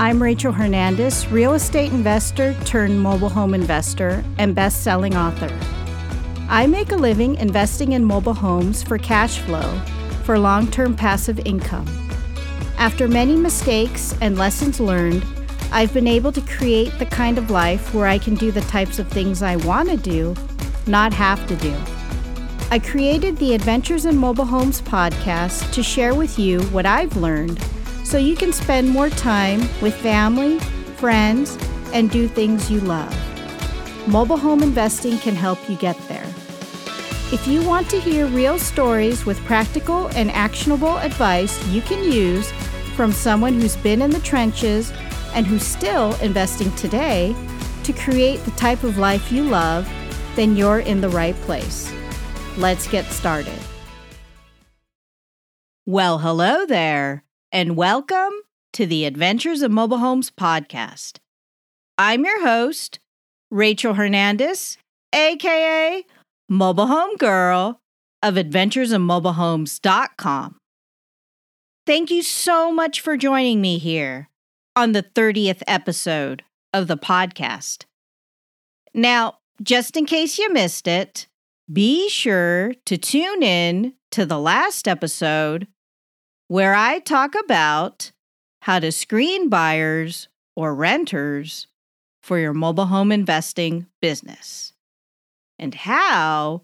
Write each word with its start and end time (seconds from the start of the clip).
I'm 0.00 0.22
Rachel 0.22 0.52
Hernandez, 0.52 1.28
real 1.28 1.52
estate 1.52 1.92
investor 1.92 2.54
turned 2.64 3.02
mobile 3.02 3.28
home 3.28 3.52
investor 3.52 4.24
and 4.38 4.54
best 4.54 4.82
selling 4.82 5.14
author. 5.14 5.54
I 6.48 6.66
make 6.66 6.90
a 6.90 6.96
living 6.96 7.34
investing 7.34 7.92
in 7.92 8.02
mobile 8.02 8.32
homes 8.32 8.82
for 8.82 8.96
cash 8.96 9.40
flow 9.40 9.78
for 10.24 10.38
long 10.38 10.68
term 10.68 10.96
passive 10.96 11.38
income. 11.40 11.86
After 12.78 13.08
many 13.08 13.36
mistakes 13.36 14.16
and 14.22 14.38
lessons 14.38 14.80
learned, 14.80 15.22
I've 15.70 15.92
been 15.92 16.08
able 16.08 16.32
to 16.32 16.40
create 16.40 16.98
the 16.98 17.04
kind 17.04 17.36
of 17.36 17.50
life 17.50 17.92
where 17.92 18.06
I 18.06 18.16
can 18.16 18.36
do 18.36 18.50
the 18.50 18.62
types 18.62 18.98
of 18.98 19.06
things 19.08 19.42
I 19.42 19.56
want 19.56 19.90
to 19.90 19.98
do, 19.98 20.34
not 20.86 21.12
have 21.12 21.46
to 21.46 21.56
do. 21.56 21.76
I 22.70 22.78
created 22.78 23.36
the 23.36 23.54
Adventures 23.54 24.06
in 24.06 24.16
Mobile 24.16 24.46
Homes 24.46 24.80
podcast 24.80 25.70
to 25.74 25.82
share 25.82 26.14
with 26.14 26.38
you 26.38 26.62
what 26.68 26.86
I've 26.86 27.18
learned 27.18 27.62
so 28.10 28.18
you 28.18 28.34
can 28.34 28.52
spend 28.52 28.90
more 28.90 29.08
time 29.08 29.60
with 29.80 29.94
family, 29.94 30.58
friends, 30.96 31.56
and 31.92 32.10
do 32.10 32.26
things 32.26 32.68
you 32.68 32.80
love. 32.80 33.14
Mobile 34.08 34.36
home 34.36 34.64
investing 34.64 35.16
can 35.18 35.36
help 35.36 35.70
you 35.70 35.76
get 35.76 35.96
there. 36.08 36.26
If 37.32 37.46
you 37.46 37.62
want 37.62 37.88
to 37.90 38.00
hear 38.00 38.26
real 38.26 38.58
stories 38.58 39.24
with 39.24 39.38
practical 39.44 40.08
and 40.08 40.28
actionable 40.32 40.96
advice 40.98 41.64
you 41.68 41.82
can 41.82 42.02
use 42.02 42.50
from 42.96 43.12
someone 43.12 43.54
who's 43.54 43.76
been 43.76 44.02
in 44.02 44.10
the 44.10 44.18
trenches 44.18 44.92
and 45.32 45.46
who's 45.46 45.62
still 45.62 46.16
investing 46.16 46.74
today 46.74 47.36
to 47.84 47.92
create 47.92 48.38
the 48.40 48.50
type 48.52 48.82
of 48.82 48.98
life 48.98 49.30
you 49.30 49.44
love, 49.44 49.88
then 50.34 50.56
you're 50.56 50.80
in 50.80 51.00
the 51.00 51.08
right 51.08 51.36
place. 51.42 51.92
Let's 52.56 52.88
get 52.88 53.04
started. 53.04 53.60
Well, 55.86 56.18
hello 56.18 56.66
there, 56.66 57.24
and 57.52 57.76
welcome 57.76 58.32
to 58.72 58.86
the 58.86 59.04
Adventures 59.04 59.62
in 59.62 59.72
Mobile 59.72 59.98
Homes 59.98 60.30
podcast. 60.30 61.18
I'm 61.98 62.24
your 62.24 62.42
host, 62.42 63.00
Rachel 63.50 63.94
Hernandez, 63.94 64.78
aka 65.12 66.04
Mobile 66.48 66.86
Home 66.86 67.16
Girl 67.16 67.80
of 68.22 68.36
Adventures 68.36 68.92
of 68.92 69.00
Mobile 69.00 69.32
adventuresinmobilehomes.com. 69.32 70.56
Thank 71.86 72.10
you 72.10 72.22
so 72.22 72.70
much 72.70 73.00
for 73.00 73.16
joining 73.16 73.60
me 73.60 73.78
here 73.78 74.28
on 74.76 74.92
the 74.92 75.02
30th 75.02 75.62
episode 75.66 76.44
of 76.72 76.86
the 76.86 76.96
podcast. 76.96 77.84
Now, 78.94 79.38
just 79.60 79.96
in 79.96 80.06
case 80.06 80.38
you 80.38 80.52
missed 80.52 80.86
it, 80.86 81.26
be 81.72 82.08
sure 82.08 82.74
to 82.86 82.96
tune 82.96 83.42
in 83.42 83.94
to 84.12 84.24
the 84.24 84.38
last 84.38 84.86
episode 84.86 85.66
where 86.50 86.74
I 86.74 86.98
talk 86.98 87.36
about 87.36 88.10
how 88.62 88.80
to 88.80 88.90
screen 88.90 89.48
buyers 89.48 90.26
or 90.56 90.74
renters 90.74 91.68
for 92.24 92.40
your 92.40 92.52
mobile 92.52 92.86
home 92.86 93.12
investing 93.12 93.86
business 94.02 94.72
and 95.60 95.72
how 95.76 96.62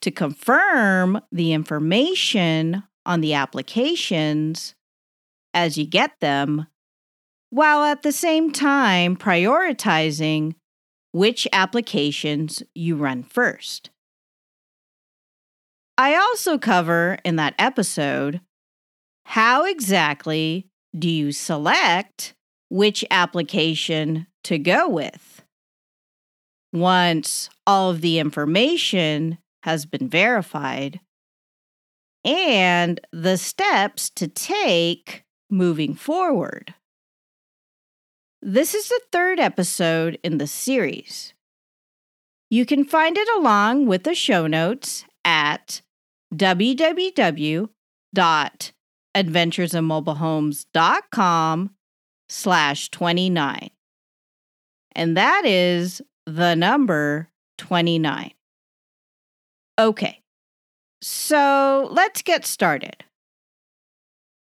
to 0.00 0.10
confirm 0.10 1.20
the 1.30 1.52
information 1.52 2.82
on 3.06 3.20
the 3.20 3.34
applications 3.34 4.74
as 5.54 5.78
you 5.78 5.86
get 5.86 6.18
them, 6.18 6.66
while 7.50 7.84
at 7.84 8.02
the 8.02 8.10
same 8.10 8.50
time 8.50 9.16
prioritizing 9.16 10.56
which 11.12 11.46
applications 11.52 12.64
you 12.74 12.96
run 12.96 13.22
first. 13.22 13.90
I 15.96 16.16
also 16.16 16.58
cover 16.58 17.18
in 17.24 17.36
that 17.36 17.54
episode 17.56 18.40
how 19.28 19.66
exactly 19.66 20.66
do 20.98 21.06
you 21.06 21.32
select 21.32 22.34
which 22.70 23.04
application 23.10 24.26
to 24.42 24.58
go 24.58 24.88
with? 24.88 25.42
Once 26.72 27.50
all 27.66 27.90
of 27.90 28.00
the 28.00 28.18
information 28.18 29.36
has 29.64 29.84
been 29.84 30.08
verified, 30.08 31.00
and 32.24 33.02
the 33.12 33.36
steps 33.36 34.08
to 34.08 34.28
take 34.28 35.24
moving 35.50 35.94
forward. 35.94 36.72
This 38.40 38.74
is 38.74 38.88
the 38.88 39.02
third 39.12 39.38
episode 39.38 40.18
in 40.22 40.38
the 40.38 40.46
series. 40.46 41.34
You 42.48 42.64
can 42.64 42.82
find 42.82 43.18
it 43.18 43.28
along 43.36 43.88
with 43.88 44.04
the 44.04 44.14
show 44.14 44.46
notes 44.46 45.04
at 45.22 45.82
www.adventuresinmobilehomes.com 49.18 51.70
slash 52.28 52.90
29. 52.90 53.70
And 54.92 55.16
that 55.16 55.44
is 55.44 56.00
the 56.26 56.54
number 56.54 57.28
29. 57.58 58.32
Okay, 59.78 60.20
so 61.00 61.88
let's 61.92 62.22
get 62.22 62.44
started. 62.44 63.04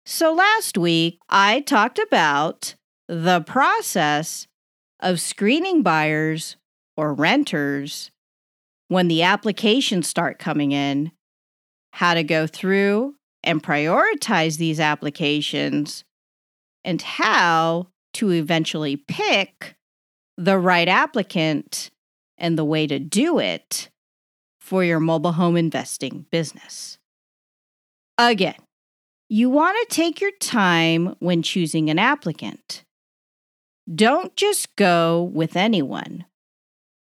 So, 0.06 0.32
last 0.32 0.78
week 0.78 1.18
I 1.28 1.60
talked 1.60 1.98
about 1.98 2.76
the 3.08 3.40
process 3.40 4.46
of 5.00 5.20
screening 5.20 5.82
buyers 5.82 6.56
or 6.96 7.12
renters 7.12 8.12
when 8.88 9.08
the 9.08 9.22
applications 9.22 10.08
start 10.08 10.38
coming 10.38 10.72
in, 10.72 11.10
how 11.92 12.14
to 12.14 12.22
go 12.22 12.46
through 12.46 13.14
and 13.44 13.62
prioritize 13.62 14.58
these 14.58 14.80
applications, 14.80 16.04
and 16.84 17.00
how 17.00 17.88
to 18.14 18.30
eventually 18.30 18.96
pick 18.96 19.76
the 20.36 20.58
right 20.58 20.88
applicant 20.88 21.90
and 22.36 22.58
the 22.58 22.64
way 22.64 22.86
to 22.86 22.98
do 22.98 23.38
it 23.38 23.88
for 24.60 24.82
your 24.82 25.00
mobile 25.00 25.32
home 25.32 25.56
investing 25.56 26.26
business. 26.30 26.98
Again, 28.18 28.56
you 29.28 29.50
want 29.50 29.76
to 29.80 29.94
take 29.94 30.20
your 30.20 30.32
time 30.40 31.14
when 31.18 31.42
choosing 31.42 31.90
an 31.90 31.98
applicant. 31.98 32.84
Don't 33.92 34.34
just 34.36 34.74
go 34.76 35.22
with 35.22 35.56
anyone 35.56 36.24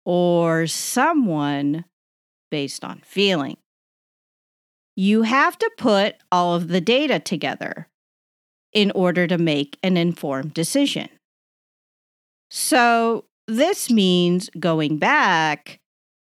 or 0.04 0.66
someone 0.66 1.84
based 2.50 2.84
on 2.84 3.00
feeling. 3.04 3.56
You 5.00 5.22
have 5.22 5.56
to 5.58 5.70
put 5.78 6.16
all 6.32 6.56
of 6.56 6.66
the 6.66 6.80
data 6.80 7.20
together 7.20 7.86
in 8.72 8.90
order 8.96 9.28
to 9.28 9.38
make 9.38 9.78
an 9.80 9.96
informed 9.96 10.54
decision. 10.54 11.08
So, 12.50 13.26
this 13.46 13.90
means 13.90 14.50
going 14.58 14.98
back 14.98 15.78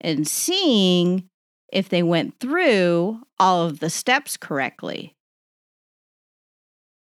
and 0.01 0.27
seeing 0.27 1.29
if 1.71 1.89
they 1.89 2.01
went 2.01 2.39
through 2.39 3.21
all 3.37 3.67
of 3.67 3.81
the 3.81 3.89
steps 3.91 4.35
correctly. 4.35 5.13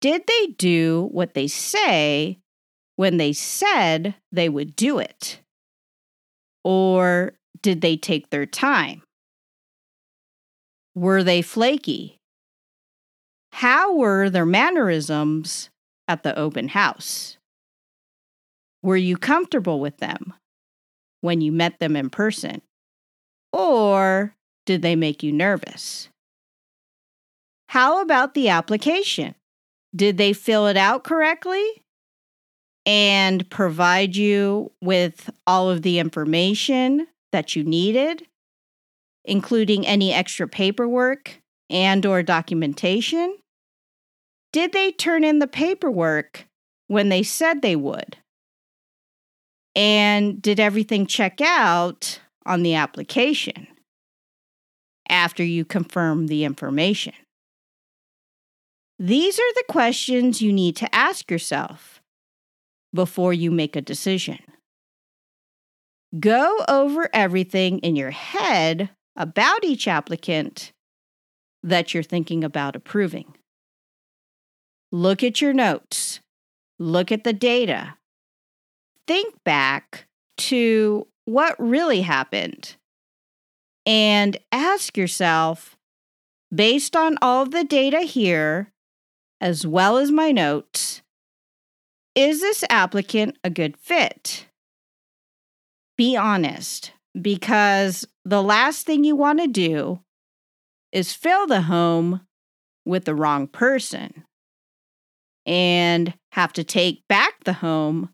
Did 0.02 0.24
they 0.26 0.48
do 0.58 1.08
what 1.10 1.32
they 1.32 1.46
say 1.46 2.38
when 2.96 3.16
they 3.16 3.32
said 3.32 4.14
they 4.30 4.50
would 4.50 4.76
do 4.76 4.98
it? 4.98 5.40
Or 6.64 7.32
did 7.62 7.80
they 7.80 7.96
take 7.96 8.28
their 8.28 8.44
time? 8.44 9.05
Were 10.96 11.22
they 11.22 11.42
flaky? 11.42 12.18
How 13.52 13.94
were 13.94 14.30
their 14.30 14.46
mannerisms 14.46 15.68
at 16.08 16.22
the 16.22 16.36
open 16.38 16.68
house? 16.68 17.36
Were 18.82 18.96
you 18.96 19.18
comfortable 19.18 19.78
with 19.78 19.98
them 19.98 20.32
when 21.20 21.42
you 21.42 21.52
met 21.52 21.80
them 21.80 21.96
in 21.96 22.08
person? 22.08 22.62
Or 23.52 24.34
did 24.64 24.80
they 24.80 24.96
make 24.96 25.22
you 25.22 25.32
nervous? 25.32 26.08
How 27.68 28.00
about 28.00 28.32
the 28.32 28.48
application? 28.48 29.34
Did 29.94 30.16
they 30.16 30.32
fill 30.32 30.66
it 30.66 30.78
out 30.78 31.04
correctly 31.04 31.82
and 32.86 33.48
provide 33.50 34.16
you 34.16 34.72
with 34.80 35.28
all 35.46 35.68
of 35.68 35.82
the 35.82 35.98
information 35.98 37.06
that 37.32 37.54
you 37.54 37.64
needed, 37.64 38.26
including 39.26 39.86
any 39.86 40.12
extra 40.12 40.48
paperwork 40.48 41.42
and 41.68 42.06
or 42.06 42.22
documentation? 42.22 43.36
Did 44.52 44.72
they 44.72 44.92
turn 44.92 45.24
in 45.24 45.40
the 45.40 45.46
paperwork 45.46 46.46
when 46.86 47.08
they 47.08 47.22
said 47.22 47.60
they 47.60 47.76
would? 47.76 48.16
And 49.74 50.40
did 50.40 50.58
everything 50.58 51.06
check 51.06 51.40
out 51.42 52.20
on 52.46 52.62
the 52.62 52.74
application 52.74 53.66
after 55.10 55.44
you 55.44 55.64
confirm 55.64 56.28
the 56.28 56.44
information? 56.44 57.12
These 58.98 59.38
are 59.38 59.54
the 59.54 59.64
questions 59.68 60.40
you 60.40 60.52
need 60.52 60.76
to 60.76 60.94
ask 60.94 61.30
yourself 61.30 62.00
before 62.94 63.34
you 63.34 63.50
make 63.50 63.76
a 63.76 63.82
decision. 63.82 64.38
Go 66.18 66.64
over 66.66 67.10
everything 67.12 67.80
in 67.80 67.94
your 67.94 68.12
head 68.12 68.88
about 69.16 69.64
each 69.64 69.88
applicant 69.88 70.72
that 71.62 71.94
you're 71.94 72.02
thinking 72.02 72.44
about 72.44 72.76
approving. 72.76 73.34
Look 74.92 75.24
at 75.24 75.40
your 75.40 75.52
notes. 75.52 76.20
look 76.78 77.10
at 77.10 77.24
the 77.24 77.32
data, 77.32 77.96
think 79.06 79.34
back 79.44 80.06
to 80.36 81.06
what 81.24 81.56
really 81.58 82.02
happened, 82.02 82.76
and 83.84 84.36
ask 84.52 84.96
yourself 84.96 85.76
based 86.54 86.94
on 86.94 87.16
all 87.22 87.42
of 87.42 87.50
the 87.50 87.64
data 87.64 88.00
here, 88.00 88.72
as 89.40 89.66
well 89.66 89.96
as 89.96 90.10
my 90.10 90.30
notes, 90.32 91.02
is 92.14 92.40
this 92.40 92.64
applicant 92.70 93.36
a 93.44 93.50
good 93.50 93.76
fit? 93.76 94.46
Be 95.96 96.16
honest, 96.16 96.92
because 97.20 98.06
the 98.24 98.42
last 98.42 98.86
thing 98.86 99.04
you 99.04 99.16
want 99.16 99.40
to 99.40 99.46
do 99.46 100.00
is 100.92 101.12
fill 101.12 101.46
the 101.46 101.62
home 101.62 102.20
with 102.84 103.04
the 103.04 103.14
wrong 103.14 103.46
person 103.46 104.24
and 105.44 106.14
have 106.32 106.52
to 106.52 106.64
take 106.64 107.06
back 107.08 107.44
the 107.44 107.54
home 107.54 108.10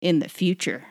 in 0.00 0.20
the 0.20 0.28
future. 0.28 0.84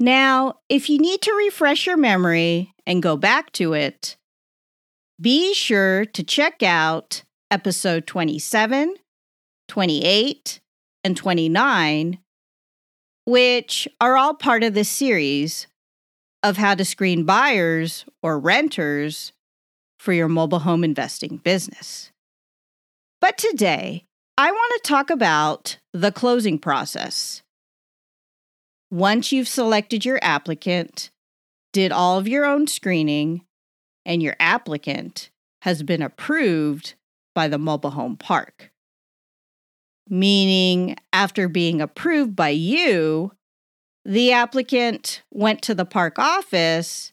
Now, 0.00 0.60
if 0.68 0.88
you 0.88 0.98
need 0.98 1.22
to 1.22 1.32
refresh 1.32 1.86
your 1.86 1.96
memory 1.96 2.72
and 2.86 3.02
go 3.02 3.16
back 3.16 3.52
to 3.52 3.72
it, 3.72 4.16
be 5.20 5.52
sure 5.52 6.04
to 6.04 6.22
check 6.22 6.62
out 6.62 7.24
episode 7.50 8.06
27, 8.06 8.94
28, 9.66 10.60
and 11.02 11.16
29, 11.16 12.18
which 13.24 13.88
are 14.00 14.16
all 14.16 14.34
part 14.34 14.62
of 14.62 14.74
this 14.74 14.88
series 14.88 15.66
of 16.42 16.56
how 16.56 16.74
to 16.74 16.84
screen 16.84 17.24
buyers 17.24 18.04
or 18.22 18.38
renters 18.38 19.32
for 19.98 20.12
your 20.12 20.28
mobile 20.28 20.60
home 20.60 20.84
investing 20.84 21.38
business. 21.38 22.12
But 23.20 23.36
today, 23.36 24.04
I 24.36 24.52
want 24.52 24.72
to 24.76 24.88
talk 24.88 25.10
about 25.10 25.78
the 25.92 26.12
closing 26.12 26.58
process. 26.58 27.42
Once 28.90 29.32
you've 29.32 29.48
selected 29.48 30.04
your 30.04 30.18
applicant, 30.22 31.10
did 31.72 31.92
all 31.92 32.18
of 32.18 32.28
your 32.28 32.44
own 32.44 32.66
screening, 32.66 33.42
and 34.06 34.22
your 34.22 34.36
applicant 34.38 35.30
has 35.62 35.82
been 35.82 36.00
approved 36.00 36.94
by 37.34 37.48
the 37.48 37.58
mobile 37.58 37.90
home 37.90 38.16
park. 38.16 38.70
Meaning, 40.08 40.96
after 41.12 41.48
being 41.48 41.80
approved 41.80 42.34
by 42.34 42.48
you, 42.48 43.32
the 44.08 44.32
applicant 44.32 45.22
went 45.30 45.60
to 45.60 45.74
the 45.74 45.84
park 45.84 46.18
office 46.18 47.12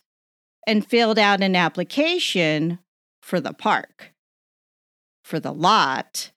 and 0.66 0.88
filled 0.88 1.20
out 1.20 1.44
an 1.44 1.54
application 1.54 2.80
for 3.22 3.42
the 3.42 3.52
park, 3.52 4.14
for 5.22 5.38
the 5.38 5.52
lot, 5.52 6.32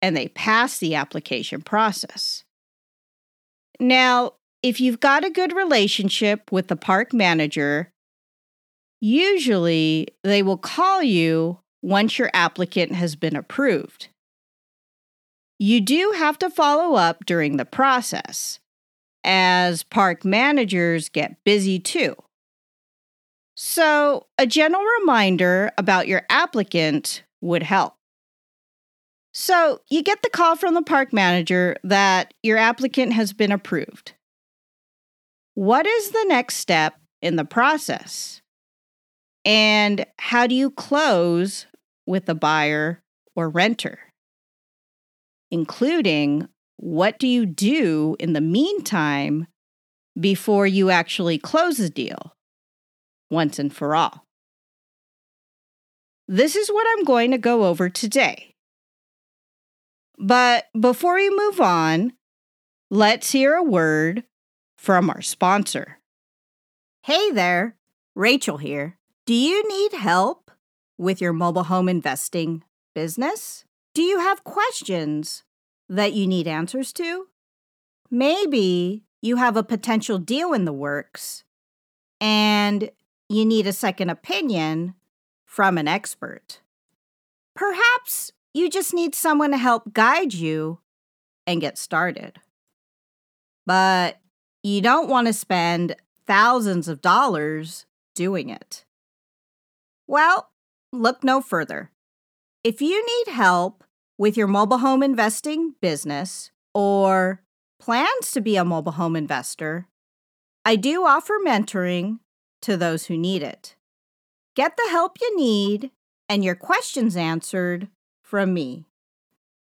and 0.00 0.16
they 0.16 0.28
passed 0.28 0.78
the 0.78 0.94
application 0.94 1.60
process. 1.60 2.44
Now, 3.80 4.34
if 4.62 4.80
you've 4.80 5.00
got 5.00 5.24
a 5.24 5.30
good 5.30 5.52
relationship 5.52 6.52
with 6.52 6.68
the 6.68 6.76
park 6.76 7.12
manager, 7.12 7.90
usually 9.00 10.06
they 10.22 10.40
will 10.40 10.56
call 10.56 11.02
you 11.02 11.58
once 11.82 12.16
your 12.16 12.30
applicant 12.32 12.92
has 12.92 13.16
been 13.16 13.34
approved. 13.34 14.06
You 15.58 15.80
do 15.80 16.14
have 16.16 16.38
to 16.38 16.48
follow 16.48 16.94
up 16.94 17.26
during 17.26 17.56
the 17.56 17.64
process, 17.64 18.60
as 19.26 19.82
park 19.82 20.24
managers 20.24 21.08
get 21.08 21.36
busy 21.44 21.78
too. 21.78 22.16
So, 23.56 24.26
a 24.38 24.46
general 24.46 24.84
reminder 25.00 25.72
about 25.76 26.08
your 26.08 26.22
applicant 26.30 27.24
would 27.40 27.62
help. 27.62 27.94
So, 29.32 29.80
you 29.90 30.02
get 30.02 30.22
the 30.22 30.30
call 30.30 30.56
from 30.56 30.74
the 30.74 30.82
park 30.82 31.12
manager 31.12 31.76
that 31.82 32.34
your 32.42 32.58
applicant 32.58 33.14
has 33.14 33.32
been 33.32 33.52
approved. 33.52 34.12
What 35.54 35.86
is 35.86 36.10
the 36.10 36.24
next 36.28 36.56
step 36.56 37.00
in 37.22 37.36
the 37.36 37.44
process? 37.44 38.42
And 39.46 40.04
how 40.18 40.46
do 40.46 40.54
you 40.54 40.70
close 40.70 41.66
with 42.06 42.26
the 42.26 42.34
buyer 42.34 43.02
or 43.34 43.48
renter? 43.48 43.98
Including 45.50 46.48
what 46.76 47.18
do 47.18 47.26
you 47.26 47.46
do 47.46 48.16
in 48.18 48.32
the 48.32 48.40
meantime 48.40 49.46
before 50.18 50.66
you 50.66 50.90
actually 50.90 51.38
close 51.38 51.78
the 51.78 51.90
deal 51.90 52.34
once 53.30 53.58
and 53.58 53.74
for 53.74 53.94
all? 53.94 54.24
This 56.28 56.56
is 56.56 56.68
what 56.68 56.86
I'm 56.90 57.04
going 57.04 57.30
to 57.30 57.38
go 57.38 57.64
over 57.64 57.88
today. 57.88 58.54
But 60.18 60.66
before 60.78 61.14
we 61.14 61.30
move 61.30 61.60
on, 61.60 62.12
let's 62.90 63.32
hear 63.32 63.54
a 63.54 63.62
word 63.62 64.24
from 64.76 65.10
our 65.10 65.22
sponsor. 65.22 65.98
Hey 67.02 67.30
there, 67.30 67.76
Rachel 68.14 68.56
here. 68.56 68.98
Do 69.26 69.34
you 69.34 69.66
need 69.68 69.98
help 69.98 70.50
with 70.98 71.20
your 71.20 71.32
mobile 71.32 71.64
home 71.64 71.88
investing 71.88 72.64
business? 72.94 73.64
Do 73.94 74.02
you 74.02 74.18
have 74.18 74.44
questions 74.44 75.44
that 75.88 76.12
you 76.12 76.26
need 76.26 76.46
answers 76.46 76.92
to? 76.94 77.26
Maybe 78.10 79.04
you 79.22 79.36
have 79.36 79.56
a 79.56 79.62
potential 79.62 80.18
deal 80.18 80.52
in 80.52 80.64
the 80.64 80.72
works 80.72 81.44
and 82.20 82.90
you 83.28 83.44
need 83.44 83.66
a 83.66 83.72
second 83.72 84.10
opinion 84.10 84.94
from 85.44 85.78
an 85.78 85.88
expert. 85.88 86.60
Perhaps 87.54 88.32
you 88.54 88.70
just 88.70 88.94
need 88.94 89.14
someone 89.14 89.50
to 89.50 89.58
help 89.58 89.92
guide 89.92 90.34
you 90.34 90.80
and 91.46 91.60
get 91.60 91.78
started. 91.78 92.38
But 93.64 94.20
you 94.62 94.80
don't 94.80 95.08
want 95.08 95.26
to 95.26 95.32
spend 95.32 95.96
thousands 96.26 96.88
of 96.88 97.00
dollars 97.00 97.86
doing 98.14 98.48
it. 98.48 98.84
Well, 100.06 100.50
look 100.92 101.24
no 101.24 101.40
further. 101.40 101.90
If 102.62 102.80
you 102.80 103.04
need 103.04 103.32
help 103.32 103.84
with 104.18 104.36
your 104.36 104.46
mobile 104.46 104.78
home 104.78 105.02
investing 105.02 105.74
business 105.80 106.50
or 106.74 107.42
plans 107.78 108.32
to 108.32 108.40
be 108.40 108.56
a 108.56 108.64
mobile 108.64 108.92
home 108.92 109.16
investor, 109.16 109.86
I 110.64 110.76
do 110.76 111.04
offer 111.04 111.34
mentoring 111.44 112.18
to 112.62 112.76
those 112.76 113.06
who 113.06 113.16
need 113.16 113.42
it. 113.42 113.76
Get 114.54 114.76
the 114.76 114.90
help 114.90 115.18
you 115.20 115.36
need 115.36 115.90
and 116.28 116.44
your 116.44 116.54
questions 116.54 117.16
answered 117.16 117.88
from 118.22 118.52
me, 118.52 118.86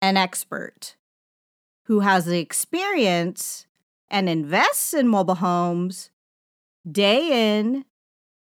an 0.00 0.16
expert 0.16 0.96
who 1.84 2.00
has 2.00 2.24
the 2.24 2.38
experience 2.38 3.66
and 4.10 4.28
invests 4.28 4.94
in 4.94 5.08
mobile 5.08 5.36
homes 5.36 6.10
day 6.90 7.58
in 7.58 7.84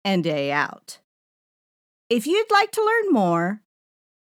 and 0.04 0.24
day 0.24 0.50
out. 0.52 0.98
If 2.08 2.26
you'd 2.26 2.50
like 2.50 2.70
to 2.72 2.84
learn 2.84 3.12
more, 3.12 3.62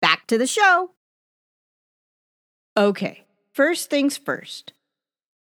back 0.00 0.26
to 0.28 0.38
the 0.38 0.46
show. 0.46 0.92
Okay, 2.76 3.24
first 3.52 3.90
things 3.90 4.16
first. 4.16 4.72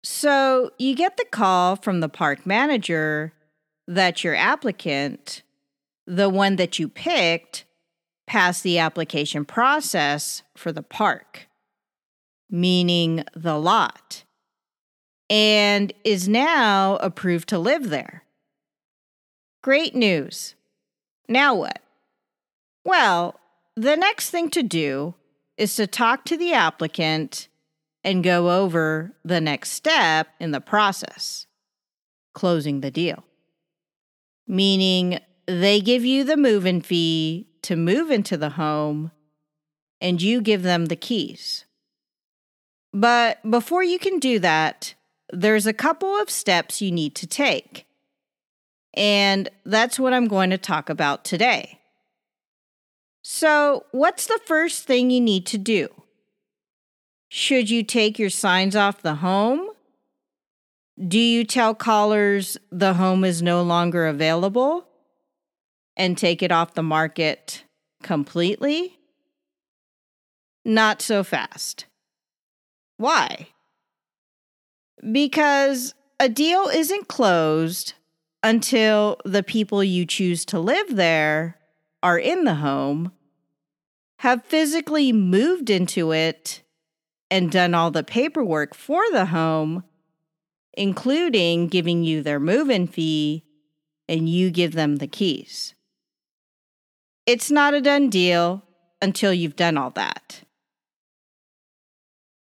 So 0.03 0.71
you 0.77 0.95
get 0.95 1.17
the 1.17 1.25
call 1.25 1.75
from 1.75 1.99
the 1.99 2.09
park 2.09 2.45
manager 2.45 3.33
that 3.87 4.23
your 4.23 4.35
applicant, 4.35 5.43
the 6.07 6.29
one 6.29 6.55
that 6.55 6.79
you 6.79 6.87
picked, 6.87 7.65
passed 8.25 8.63
the 8.63 8.79
application 8.79 9.45
process 9.45 10.41
for 10.55 10.71
the 10.71 10.83
park, 10.83 11.47
meaning 12.49 13.23
the 13.35 13.59
lot 13.59 14.23
and 15.31 15.93
is 16.03 16.27
now 16.27 16.97
approved 16.97 17.47
to 17.47 17.57
live 17.57 17.89
there. 17.89 18.25
Great 19.63 19.95
news. 19.95 20.55
Now 21.29 21.55
what? 21.55 21.79
Well, 22.83 23.39
the 23.77 23.95
next 23.95 24.29
thing 24.29 24.49
to 24.49 24.61
do 24.61 25.15
is 25.57 25.73
to 25.77 25.87
talk 25.87 26.25
to 26.25 26.35
the 26.35 26.51
applicant 26.51 27.47
and 28.03 28.23
go 28.23 28.61
over 28.61 29.13
the 29.23 29.41
next 29.41 29.71
step 29.71 30.27
in 30.39 30.51
the 30.51 30.61
process 30.61 31.45
closing 32.33 32.81
the 32.81 32.91
deal. 32.91 33.23
Meaning 34.47 35.19
they 35.47 35.81
give 35.81 36.05
you 36.05 36.23
the 36.23 36.37
move 36.37 36.65
in 36.65 36.81
fee 36.81 37.47
to 37.63 37.75
move 37.75 38.09
into 38.09 38.37
the 38.37 38.51
home 38.51 39.11
and 39.99 40.21
you 40.21 40.41
give 40.41 40.63
them 40.63 40.85
the 40.85 40.95
keys. 40.95 41.65
But 42.93 43.39
before 43.49 43.83
you 43.83 43.99
can 43.99 44.19
do 44.19 44.39
that, 44.39 44.95
there's 45.31 45.65
a 45.65 45.73
couple 45.73 46.13
of 46.15 46.29
steps 46.29 46.81
you 46.81 46.91
need 46.91 47.15
to 47.15 47.27
take. 47.27 47.85
And 48.93 49.47
that's 49.65 49.97
what 49.97 50.13
I'm 50.13 50.27
going 50.27 50.49
to 50.49 50.57
talk 50.57 50.89
about 50.89 51.23
today. 51.23 51.79
So, 53.21 53.85
what's 53.91 54.25
the 54.25 54.39
first 54.45 54.85
thing 54.85 55.11
you 55.11 55.21
need 55.21 55.45
to 55.47 55.57
do? 55.57 55.87
Should 57.33 57.69
you 57.69 57.81
take 57.83 58.19
your 58.19 58.29
signs 58.29 58.75
off 58.75 59.01
the 59.01 59.15
home? 59.15 59.69
Do 61.07 61.17
you 61.17 61.45
tell 61.45 61.73
callers 61.73 62.57
the 62.73 62.95
home 62.95 63.23
is 63.23 63.41
no 63.41 63.61
longer 63.63 64.05
available 64.05 64.85
and 65.95 66.17
take 66.17 66.43
it 66.43 66.51
off 66.51 66.73
the 66.73 66.83
market 66.83 67.63
completely? 68.03 68.99
Not 70.65 71.01
so 71.01 71.23
fast. 71.23 71.85
Why? 72.97 73.47
Because 75.09 75.95
a 76.19 76.27
deal 76.27 76.65
isn't 76.65 77.07
closed 77.07 77.93
until 78.43 79.21
the 79.23 79.41
people 79.41 79.81
you 79.81 80.05
choose 80.05 80.43
to 80.47 80.59
live 80.59 80.97
there 80.97 81.59
are 82.03 82.19
in 82.19 82.43
the 82.43 82.55
home, 82.55 83.13
have 84.17 84.43
physically 84.43 85.13
moved 85.13 85.69
into 85.69 86.11
it, 86.11 86.61
and 87.31 87.49
done 87.49 87.73
all 87.73 87.89
the 87.89 88.03
paperwork 88.03 88.75
for 88.75 89.01
the 89.11 89.27
home, 89.27 89.85
including 90.73 91.67
giving 91.67 92.03
you 92.03 92.21
their 92.21 92.41
move 92.41 92.69
in 92.69 92.85
fee, 92.85 93.45
and 94.09 94.27
you 94.27 94.51
give 94.51 94.73
them 94.73 94.97
the 94.97 95.07
keys. 95.07 95.73
It's 97.25 97.49
not 97.49 97.73
a 97.73 97.81
done 97.81 98.09
deal 98.09 98.63
until 99.01 99.33
you've 99.33 99.55
done 99.55 99.77
all 99.77 99.91
that. 99.91 100.43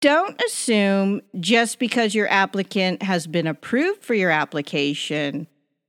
Don't 0.03 0.41
assume 0.43 1.23
just 1.41 1.79
because 1.79 2.15
your 2.15 2.29
applicant 2.29 3.03
has 3.03 3.27
been 3.27 3.47
approved 3.47 4.05
for 4.05 4.13
your 4.13 4.31
application, 4.31 5.47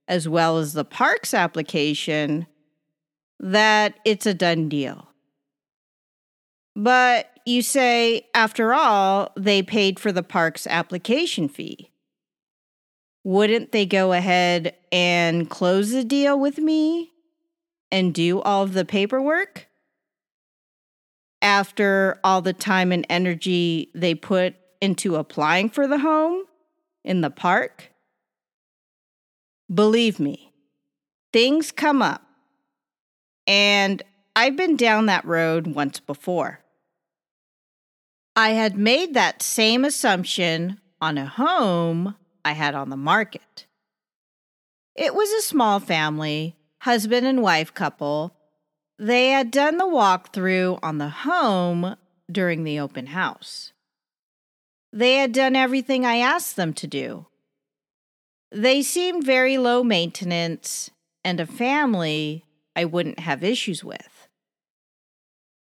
as 0.08 0.30
well 0.30 0.58
as 0.58 0.72
the 0.72 0.86
parks 0.86 1.34
application, 1.34 2.48
that 3.40 4.00
it's 4.06 4.26
a 4.26 4.34
done 4.34 4.70
deal. 4.70 5.10
But 6.74 7.37
you 7.48 7.62
say, 7.62 8.28
after 8.34 8.74
all, 8.74 9.32
they 9.36 9.64
paid 9.64 10.00
for 10.00 10.12
the 10.12 10.24
park's 10.24 10.68
application 10.68 11.50
fee. 11.50 11.92
Wouldn't 13.24 13.72
they 13.72 13.86
go 13.86 14.14
ahead 14.14 14.76
and 14.92 15.50
close 15.50 15.92
the 15.92 16.04
deal 16.04 16.40
with 16.40 16.58
me 16.58 17.12
and 17.92 18.14
do 18.14 18.42
all 18.42 18.64
of 18.64 18.74
the 18.74 18.86
paperwork? 18.86 19.68
after 21.42 22.20
all 22.24 22.42
the 22.42 22.54
time 22.54 22.92
and 22.92 23.06
energy 23.10 23.92
they 23.94 24.16
put 24.16 24.56
into 24.82 25.16
applying 25.16 25.70
for 25.70 25.88
the 25.88 26.00
home 26.00 26.44
in 27.04 27.22
the 27.22 27.30
park? 27.30 27.92
Believe 29.74 30.20
me, 30.20 30.52
things 31.34 31.72
come 31.72 32.02
up. 32.02 32.24
And 33.46 34.02
I've 34.36 34.56
been 34.56 34.76
down 34.76 35.06
that 35.06 35.26
road 35.26 35.68
once 35.68 36.00
before. 36.00 36.60
I 38.38 38.50
had 38.50 38.78
made 38.78 39.16
that 39.16 39.42
same 39.42 39.84
assumption 39.84 40.80
on 41.02 41.18
a 41.18 41.26
home 41.26 42.16
I 42.46 42.52
had 42.52 42.76
on 42.76 42.92
the 42.92 42.96
market. 42.96 43.66
It 44.96 45.16
was 45.16 45.32
a 45.32 45.42
small 45.42 45.80
family, 45.80 46.56
husband 46.82 47.26
and 47.26 47.42
wife 47.42 47.74
couple, 47.74 48.36
they 49.00 49.30
had 49.30 49.50
done 49.50 49.80
the 49.80 49.86
walkthrough 49.86 50.78
on 50.84 51.00
the 51.00 51.10
home 51.10 51.96
during 52.32 52.64
the 52.64 52.80
open 52.80 53.08
house. 53.08 53.74
They 54.94 55.16
had 55.16 55.32
done 55.32 55.56
everything 55.56 56.06
I 56.06 56.18
asked 56.18 56.58
them 56.58 56.74
to 56.74 56.86
do. 56.86 57.26
They 58.52 58.84
seemed 58.84 59.26
very 59.26 59.58
low 59.58 59.84
maintenance 59.84 60.92
and 61.26 61.40
a 61.40 61.48
family 61.48 62.46
I 62.76 62.86
wouldn't 62.86 63.18
have 63.18 63.44
issues 63.44 63.84
with. 63.84 64.28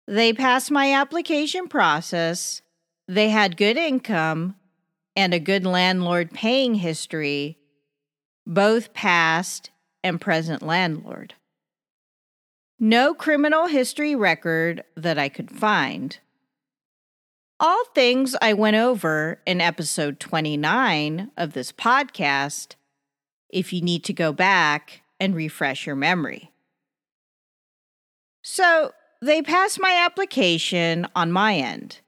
They 0.07 0.35
passed 0.35 0.71
my 0.71 0.93
application 0.93 1.69
process. 1.69 2.61
They 3.09 3.29
had 3.29 3.57
good 3.57 3.77
income 3.77 4.57
and 5.15 5.33
a 5.33 5.41
good 5.41 5.65
landlord 5.65 6.33
paying 6.33 6.77
history, 6.77 7.59
both 8.47 8.93
past 8.93 9.71
and 10.03 10.21
present 10.21 10.63
landlord. 10.63 11.35
No 12.79 13.15
criminal 13.15 13.67
history 13.67 14.15
record 14.15 14.85
that 14.97 15.19
I 15.19 15.29
could 15.29 15.51
find. 15.51 16.19
All 17.59 17.85
things 17.95 18.37
I 18.43 18.53
went 18.53 18.77
over 18.77 19.41
in 19.47 19.63
episode 19.63 20.21
29 20.21 21.31
of 21.39 21.55
this 21.55 21.73
podcast 21.73 22.75
if 23.49 23.73
you 23.73 23.81
need 23.81 24.05
to 24.05 24.13
go 24.13 24.33
back 24.33 25.01
and 25.19 25.35
refresh 25.35 25.87
your 25.87 25.97
memory. 25.97 26.51
So 28.43 28.93
they 29.23 29.41
passed 29.41 29.81
my 29.81 30.03
application 30.05 31.07
on 31.17 31.33
my 31.33 31.57
end. 31.57 32.01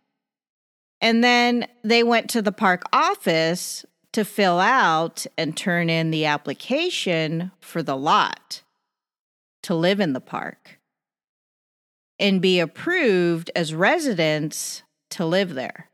And 1.01 1.23
then 1.23 1.67
they 1.85 2.03
went 2.03 2.29
to 2.31 2.43
the 2.43 2.53
park 2.53 2.83
office 2.93 3.85
to 4.13 4.25
fill 4.25 4.59
out 4.59 5.27
and 5.37 5.57
turn 5.57 5.91
in 5.91 6.11
the 6.11 6.25
application 6.25 7.53
for 7.61 7.83
the 7.83 7.97
lot 7.97 8.63
to 9.63 9.75
live 9.75 10.01
in 10.01 10.13
the 10.13 10.21
park 10.21 10.79
and 12.19 12.43
be 12.43 12.59
approved 12.59 13.51
as 13.55 13.75
residents 13.75 14.83
to 15.11 15.25
live 15.25 15.55
there. 15.55 15.91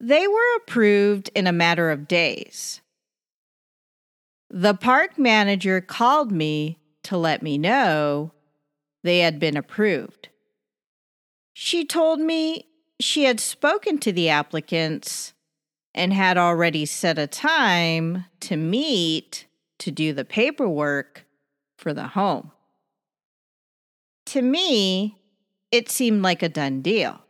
They 0.00 0.28
were 0.28 0.56
approved 0.58 1.30
in 1.34 1.46
a 1.46 1.52
matter 1.52 1.90
of 1.90 2.06
days. 2.06 2.80
The 4.48 4.74
park 4.74 5.18
manager 5.18 5.80
called 5.80 6.30
me 6.30 6.78
to 7.04 7.16
let 7.16 7.42
me 7.42 7.58
know 7.58 8.32
they 9.02 9.18
had 9.20 9.40
been 9.40 9.56
approved. 9.56 10.28
She 11.52 11.84
told 11.84 12.20
me 12.20 12.67
she 13.00 13.24
had 13.24 13.40
spoken 13.40 13.98
to 13.98 14.12
the 14.12 14.28
applicants 14.28 15.32
and 15.94 16.12
had 16.12 16.36
already 16.36 16.84
set 16.86 17.18
a 17.18 17.26
time 17.26 18.24
to 18.40 18.56
meet 18.56 19.46
to 19.78 19.90
do 19.90 20.12
the 20.12 20.24
paperwork 20.24 21.24
for 21.76 21.94
the 21.94 22.08
home. 22.08 22.50
To 24.26 24.42
me, 24.42 25.18
it 25.70 25.90
seemed 25.90 26.22
like 26.22 26.42
a 26.42 26.48
done 26.48 26.82
deal. 26.82 27.20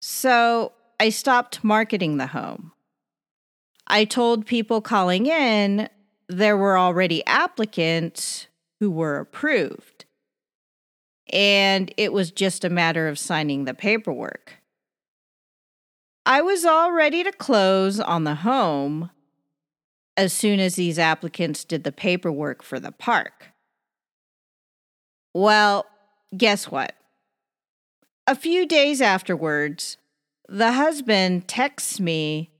So 0.00 0.72
I 0.98 1.10
stopped 1.10 1.62
marketing 1.62 2.16
the 2.16 2.28
home. 2.28 2.72
I 3.86 4.04
told 4.04 4.46
people 4.46 4.80
calling 4.80 5.26
in 5.26 5.88
there 6.28 6.56
were 6.56 6.78
already 6.78 7.24
applicants 7.26 8.46
who 8.80 8.90
were 8.90 9.18
approved, 9.18 9.91
and 11.32 11.92
it 11.96 12.12
was 12.12 12.30
just 12.30 12.64
a 12.64 12.70
matter 12.70 13.08
of 13.08 13.18
signing 13.18 13.64
the 13.64 13.74
paperwork. 13.74 14.54
I 16.24 16.42
was 16.42 16.64
all 16.64 16.92
ready 16.92 17.24
to 17.24 17.32
close 17.32 17.98
on 17.98 18.24
the 18.24 18.36
home 18.36 19.10
as 20.16 20.32
soon 20.32 20.60
as 20.60 20.76
these 20.76 20.98
applicants 20.98 21.64
did 21.64 21.84
the 21.84 21.92
paperwork 21.92 22.62
for 22.62 22.78
the 22.78 22.92
park. 22.92 23.52
Well, 25.34 25.86
guess 26.36 26.70
what? 26.70 26.94
A 28.26 28.36
few 28.36 28.66
days 28.66 29.00
afterwards, 29.00 29.96
the 30.48 30.72
husband 30.72 31.48
texts 31.48 31.98
me 31.98 32.50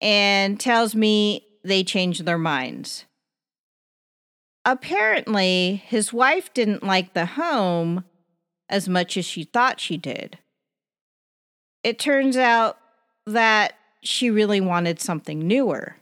and 0.00 0.58
tells 0.58 0.94
me 0.94 1.46
they 1.64 1.84
changed 1.84 2.24
their 2.24 2.38
minds. 2.38 3.06
Apparently, 4.64 5.82
his 5.86 6.12
wife 6.12 6.52
didn't 6.54 6.84
like 6.84 7.14
the 7.14 7.26
home 7.26 8.04
as 8.68 8.88
much 8.88 9.16
as 9.16 9.24
she 9.24 9.44
thought 9.44 9.80
she 9.80 9.96
did. 9.96 10.38
It 11.82 11.98
turns 11.98 12.36
out 12.36 12.78
that 13.26 13.74
she 14.02 14.30
really 14.30 14.60
wanted 14.60 15.00
something 15.00 15.46
newer. 15.46 15.96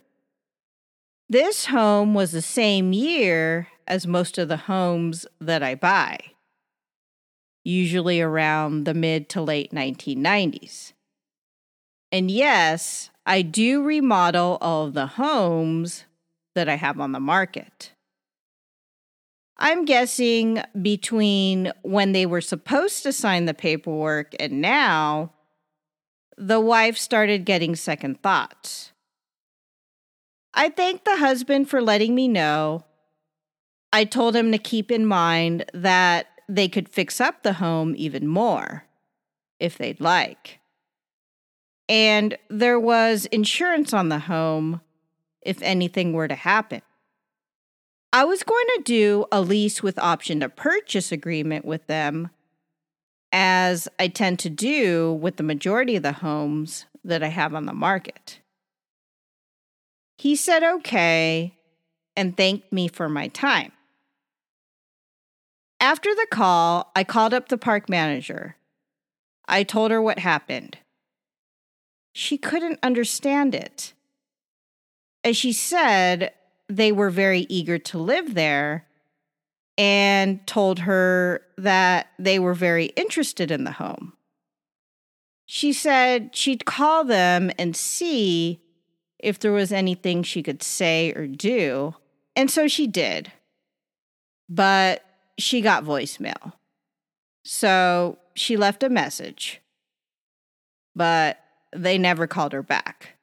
This 1.27 1.65
home 1.65 2.13
was 2.13 2.31
the 2.31 2.41
same 2.41 2.93
year 2.93 3.67
as 3.87 4.05
most 4.05 4.37
of 4.37 4.47
the 4.47 4.57
homes 4.57 5.25
that 5.39 5.63
I 5.63 5.75
buy, 5.75 6.19
usually 7.63 8.21
around 8.21 8.83
the 8.83 8.93
mid 8.93 9.27
to 9.29 9.41
late 9.41 9.71
1990s. 9.71 10.93
And 12.11 12.29
yes, 12.29 13.09
I 13.25 13.41
do 13.41 13.81
remodel 13.81 14.57
all 14.61 14.91
the 14.91 15.07
homes 15.07 16.05
that 16.53 16.67
I 16.67 16.75
have 16.75 16.99
on 16.99 17.11
the 17.11 17.19
market. 17.19 17.93
I'm 19.63 19.85
guessing 19.85 20.59
between 20.81 21.71
when 21.83 22.13
they 22.13 22.25
were 22.25 22.41
supposed 22.41 23.03
to 23.03 23.13
sign 23.13 23.45
the 23.45 23.53
paperwork 23.53 24.33
and 24.39 24.59
now, 24.59 25.33
the 26.35 26.59
wife 26.59 26.97
started 26.97 27.45
getting 27.45 27.75
second 27.75 28.23
thoughts. 28.23 28.91
I 30.51 30.69
thanked 30.69 31.05
the 31.05 31.17
husband 31.17 31.69
for 31.69 31.79
letting 31.79 32.15
me 32.15 32.27
know. 32.27 32.85
I 33.93 34.03
told 34.03 34.35
him 34.35 34.51
to 34.51 34.57
keep 34.57 34.89
in 34.89 35.05
mind 35.05 35.65
that 35.75 36.25
they 36.49 36.67
could 36.67 36.89
fix 36.89 37.21
up 37.21 37.43
the 37.43 37.53
home 37.53 37.93
even 37.95 38.25
more 38.25 38.85
if 39.59 39.77
they'd 39.77 40.01
like. 40.01 40.59
And 41.87 42.35
there 42.49 42.79
was 42.79 43.25
insurance 43.27 43.93
on 43.93 44.09
the 44.09 44.19
home, 44.19 44.81
if 45.43 45.61
anything 45.61 46.13
were 46.13 46.27
to 46.27 46.33
happen. 46.33 46.81
I 48.13 48.25
was 48.25 48.43
going 48.43 48.65
to 48.75 48.83
do 48.83 49.25
a 49.31 49.41
lease 49.41 49.81
with 49.81 49.97
option 49.97 50.41
to 50.41 50.49
purchase 50.49 51.11
agreement 51.11 51.63
with 51.63 51.87
them, 51.87 52.29
as 53.31 53.87
I 53.97 54.09
tend 54.09 54.39
to 54.39 54.49
do 54.49 55.13
with 55.13 55.37
the 55.37 55.43
majority 55.43 55.95
of 55.95 56.03
the 56.03 56.11
homes 56.11 56.85
that 57.05 57.23
I 57.23 57.29
have 57.29 57.55
on 57.55 57.65
the 57.65 57.73
market. 57.73 58.39
He 60.17 60.35
said 60.35 60.61
okay 60.61 61.53
and 62.17 62.35
thanked 62.35 62.73
me 62.73 62.89
for 62.89 63.07
my 63.07 63.29
time. 63.29 63.71
After 65.79 66.13
the 66.13 66.27
call, 66.29 66.91
I 66.95 67.03
called 67.05 67.33
up 67.33 67.47
the 67.47 67.57
park 67.57 67.89
manager. 67.89 68.57
I 69.47 69.63
told 69.63 69.89
her 69.89 70.01
what 70.01 70.19
happened. 70.19 70.77
She 72.13 72.37
couldn't 72.37 72.79
understand 72.83 73.55
it. 73.55 73.93
As 75.23 75.37
she 75.37 75.53
said, 75.53 76.33
they 76.71 76.91
were 76.91 77.09
very 77.09 77.45
eager 77.49 77.77
to 77.77 77.97
live 77.97 78.33
there 78.33 78.87
and 79.77 80.45
told 80.47 80.79
her 80.79 81.41
that 81.57 82.07
they 82.17 82.39
were 82.39 82.53
very 82.53 82.85
interested 82.95 83.51
in 83.51 83.65
the 83.65 83.73
home. 83.73 84.13
She 85.45 85.73
said 85.73 86.35
she'd 86.35 86.65
call 86.65 87.03
them 87.03 87.51
and 87.59 87.75
see 87.75 88.61
if 89.19 89.37
there 89.37 89.51
was 89.51 89.71
anything 89.71 90.23
she 90.23 90.41
could 90.41 90.63
say 90.63 91.11
or 91.13 91.27
do. 91.27 91.95
And 92.35 92.49
so 92.49 92.67
she 92.67 92.87
did. 92.87 93.31
But 94.47 95.03
she 95.37 95.61
got 95.61 95.83
voicemail. 95.83 96.53
So 97.43 98.17
she 98.33 98.55
left 98.55 98.83
a 98.83 98.89
message, 98.89 99.61
but 100.95 101.39
they 101.75 101.97
never 101.97 102.27
called 102.27 102.53
her 102.53 102.63
back. 102.63 103.17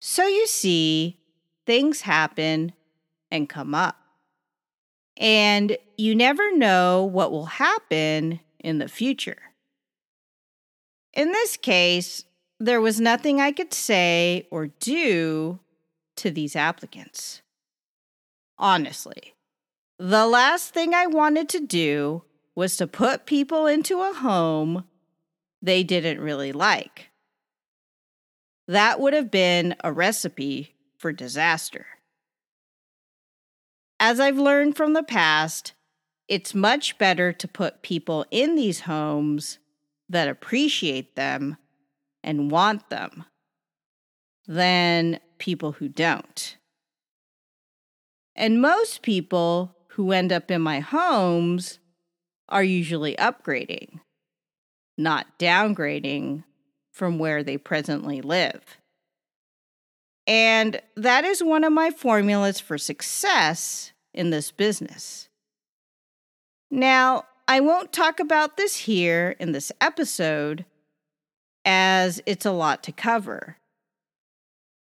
So 0.00 0.26
you 0.26 0.46
see, 0.46 1.18
things 1.66 2.02
happen 2.02 2.72
and 3.30 3.48
come 3.48 3.74
up. 3.74 3.96
And 5.16 5.76
you 5.96 6.14
never 6.14 6.56
know 6.56 7.04
what 7.04 7.32
will 7.32 7.46
happen 7.46 8.40
in 8.60 8.78
the 8.78 8.88
future. 8.88 9.38
In 11.12 11.32
this 11.32 11.56
case, 11.56 12.24
there 12.60 12.80
was 12.80 13.00
nothing 13.00 13.40
I 13.40 13.52
could 13.52 13.74
say 13.74 14.46
or 14.50 14.68
do 14.68 15.58
to 16.16 16.30
these 16.30 16.56
applicants. 16.56 17.42
Honestly. 18.58 19.34
The 19.98 20.26
last 20.26 20.74
thing 20.74 20.94
I 20.94 21.06
wanted 21.06 21.48
to 21.50 21.60
do 21.60 22.22
was 22.54 22.76
to 22.76 22.86
put 22.86 23.26
people 23.26 23.66
into 23.66 24.02
a 24.02 24.12
home 24.12 24.84
they 25.62 25.82
didn't 25.82 26.20
really 26.20 26.52
like. 26.52 27.10
That 28.68 29.00
would 29.00 29.14
have 29.14 29.30
been 29.30 29.74
a 29.82 29.92
recipe 29.92 30.75
for 30.96 31.12
disaster. 31.12 31.86
As 33.98 34.20
I've 34.20 34.38
learned 34.38 34.76
from 34.76 34.92
the 34.92 35.02
past, 35.02 35.72
it's 36.28 36.54
much 36.54 36.98
better 36.98 37.32
to 37.32 37.48
put 37.48 37.82
people 37.82 38.26
in 38.30 38.56
these 38.56 38.80
homes 38.80 39.58
that 40.08 40.28
appreciate 40.28 41.16
them 41.16 41.56
and 42.22 42.50
want 42.50 42.90
them 42.90 43.24
than 44.46 45.20
people 45.38 45.72
who 45.72 45.88
don't. 45.88 46.56
And 48.34 48.60
most 48.60 49.02
people 49.02 49.74
who 49.90 50.12
end 50.12 50.32
up 50.32 50.50
in 50.50 50.60
my 50.60 50.80
homes 50.80 51.78
are 52.48 52.62
usually 52.62 53.16
upgrading, 53.16 54.00
not 54.98 55.38
downgrading 55.38 56.44
from 56.92 57.18
where 57.18 57.42
they 57.42 57.56
presently 57.56 58.20
live. 58.20 58.78
And 60.26 60.80
that 60.96 61.24
is 61.24 61.42
one 61.42 61.64
of 61.64 61.72
my 61.72 61.90
formulas 61.90 62.58
for 62.58 62.78
success 62.78 63.92
in 64.12 64.30
this 64.30 64.50
business. 64.50 65.28
Now, 66.70 67.24
I 67.46 67.60
won't 67.60 67.92
talk 67.92 68.18
about 68.18 68.56
this 68.56 68.76
here 68.76 69.36
in 69.38 69.52
this 69.52 69.70
episode 69.80 70.64
as 71.64 72.20
it's 72.26 72.44
a 72.44 72.50
lot 72.50 72.82
to 72.84 72.92
cover. 72.92 73.56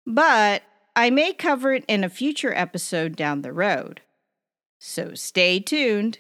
But 0.08 0.64
I 0.96 1.10
may 1.10 1.34
cover 1.34 1.74
it 1.74 1.86
in 1.88 2.04
a 2.04 2.10
future 2.10 2.54
episode 2.56 3.16
down 3.16 3.42
the 3.42 3.54
road 3.54 4.02
so 4.86 5.16
stay 5.16 5.60
tuned. 5.60 6.20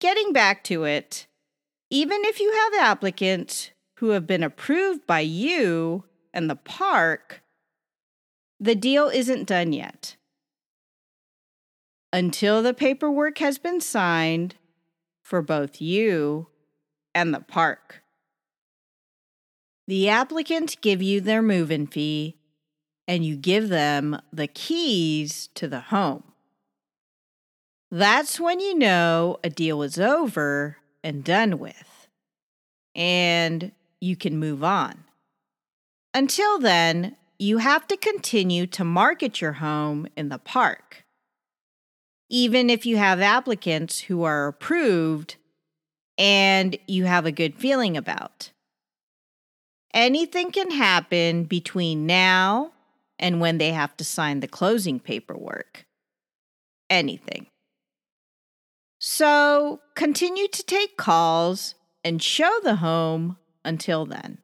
Getting 0.00 0.32
back 0.32 0.64
to 0.64 0.84
it, 0.84 1.26
even 1.88 2.24
if 2.24 2.40
you 2.40 2.52
have 2.52 2.84
applicants 2.84 3.70
who 3.98 4.10
have 4.10 4.26
been 4.26 4.42
approved 4.42 5.06
by 5.06 5.20
you 5.20 6.04
and 6.32 6.48
the 6.48 6.56
park, 6.56 7.42
the 8.58 8.74
deal 8.74 9.08
isn't 9.08 9.46
done 9.46 9.72
yet. 9.72 10.16
Until 12.12 12.62
the 12.62 12.74
paperwork 12.74 13.38
has 13.38 13.58
been 13.58 13.80
signed 13.80 14.56
for 15.22 15.42
both 15.42 15.80
you 15.80 16.48
and 17.14 17.32
the 17.32 17.40
park. 17.40 18.02
The 19.86 20.08
applicants 20.08 20.76
give 20.80 21.02
you 21.02 21.20
their 21.20 21.42
move 21.42 21.70
in 21.70 21.86
fee 21.86 22.36
and 23.08 23.24
you 23.24 23.36
give 23.36 23.68
them 23.68 24.20
the 24.32 24.46
keys 24.46 25.48
to 25.54 25.66
the 25.66 25.80
home. 25.80 26.22
That's 27.90 28.38
when 28.38 28.60
you 28.60 28.76
know 28.76 29.38
a 29.42 29.50
deal 29.50 29.82
is 29.82 29.98
over 29.98 30.76
and 31.02 31.24
done 31.24 31.58
with, 31.58 32.08
and 32.94 33.72
you 34.00 34.14
can 34.14 34.38
move 34.38 34.62
on. 34.62 35.02
Until 36.12 36.58
then, 36.58 37.16
you 37.38 37.58
have 37.58 37.86
to 37.88 37.96
continue 37.96 38.66
to 38.66 38.84
market 38.84 39.40
your 39.40 39.54
home 39.54 40.06
in 40.16 40.28
the 40.28 40.38
park. 40.38 41.04
Even 42.28 42.68
if 42.68 42.84
you 42.84 42.96
have 42.96 43.20
applicants 43.20 44.00
who 44.00 44.22
are 44.22 44.46
approved 44.46 45.36
and 46.18 46.76
you 46.86 47.04
have 47.04 47.26
a 47.26 47.32
good 47.32 47.54
feeling 47.54 47.96
about. 47.96 48.50
Anything 49.94 50.52
can 50.52 50.70
happen 50.70 51.44
between 51.44 52.06
now 52.06 52.72
and 53.18 53.40
when 53.40 53.58
they 53.58 53.72
have 53.72 53.96
to 53.96 54.04
sign 54.04 54.40
the 54.40 54.48
closing 54.48 55.00
paperwork. 55.00 55.86
Anything. 56.88 57.46
So 58.98 59.80
continue 59.94 60.48
to 60.48 60.62
take 60.62 60.96
calls 60.96 61.74
and 62.04 62.22
show 62.22 62.60
the 62.62 62.76
home 62.76 63.38
until 63.64 64.04
then. 64.06 64.38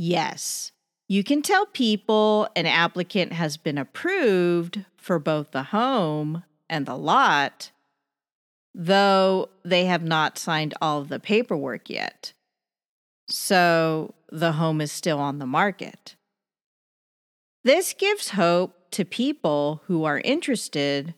Yes, 0.00 0.70
you 1.08 1.24
can 1.24 1.42
tell 1.42 1.66
people 1.66 2.48
an 2.54 2.66
applicant 2.66 3.32
has 3.32 3.56
been 3.56 3.76
approved 3.76 4.84
for 4.96 5.18
both 5.18 5.50
the 5.50 5.64
home 5.64 6.44
and 6.70 6.86
the 6.86 6.96
lot, 6.96 7.72
though 8.72 9.48
they 9.64 9.86
have 9.86 10.04
not 10.04 10.38
signed 10.38 10.72
all 10.80 11.00
of 11.00 11.08
the 11.08 11.18
paperwork 11.18 11.90
yet. 11.90 12.32
So 13.28 14.14
the 14.30 14.52
home 14.52 14.80
is 14.80 14.92
still 14.92 15.18
on 15.18 15.40
the 15.40 15.46
market. 15.46 16.14
This 17.64 17.92
gives 17.92 18.30
hope 18.30 18.92
to 18.92 19.04
people 19.04 19.82
who 19.86 20.04
are 20.04 20.20
interested 20.20 21.14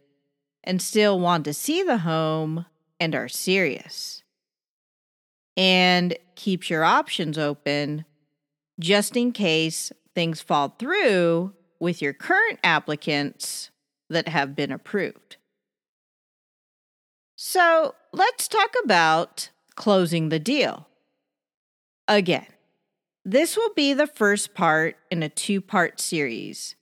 and 0.64 0.80
still 0.80 1.20
want 1.20 1.44
to 1.44 1.52
see 1.52 1.82
the 1.82 1.98
home 1.98 2.64
and 2.98 3.14
are 3.14 3.28
serious. 3.28 4.22
And 5.54 6.16
keeps 6.34 6.70
your 6.70 6.82
options 6.82 7.36
open 7.36 8.06
just 8.80 9.16
in 9.16 9.32
case 9.32 9.92
things 10.14 10.40
fall 10.40 10.74
through 10.78 11.52
with 11.78 12.02
your 12.02 12.12
current 12.12 12.58
applicants 12.64 13.70
that 14.08 14.28
have 14.28 14.56
been 14.56 14.72
approved. 14.72 15.36
So 17.36 17.94
let's 18.12 18.48
talk 18.48 18.74
about 18.84 19.50
closing 19.76 20.28
the 20.28 20.38
deal. 20.38 20.88
Again, 22.06 22.46
this 23.24 23.56
will 23.56 23.72
be 23.74 23.94
the 23.94 24.06
first 24.06 24.54
part 24.54 24.96
in 25.10 25.22
a 25.22 25.28
two 25.28 25.60
part 25.60 26.00
series, 26.00 26.74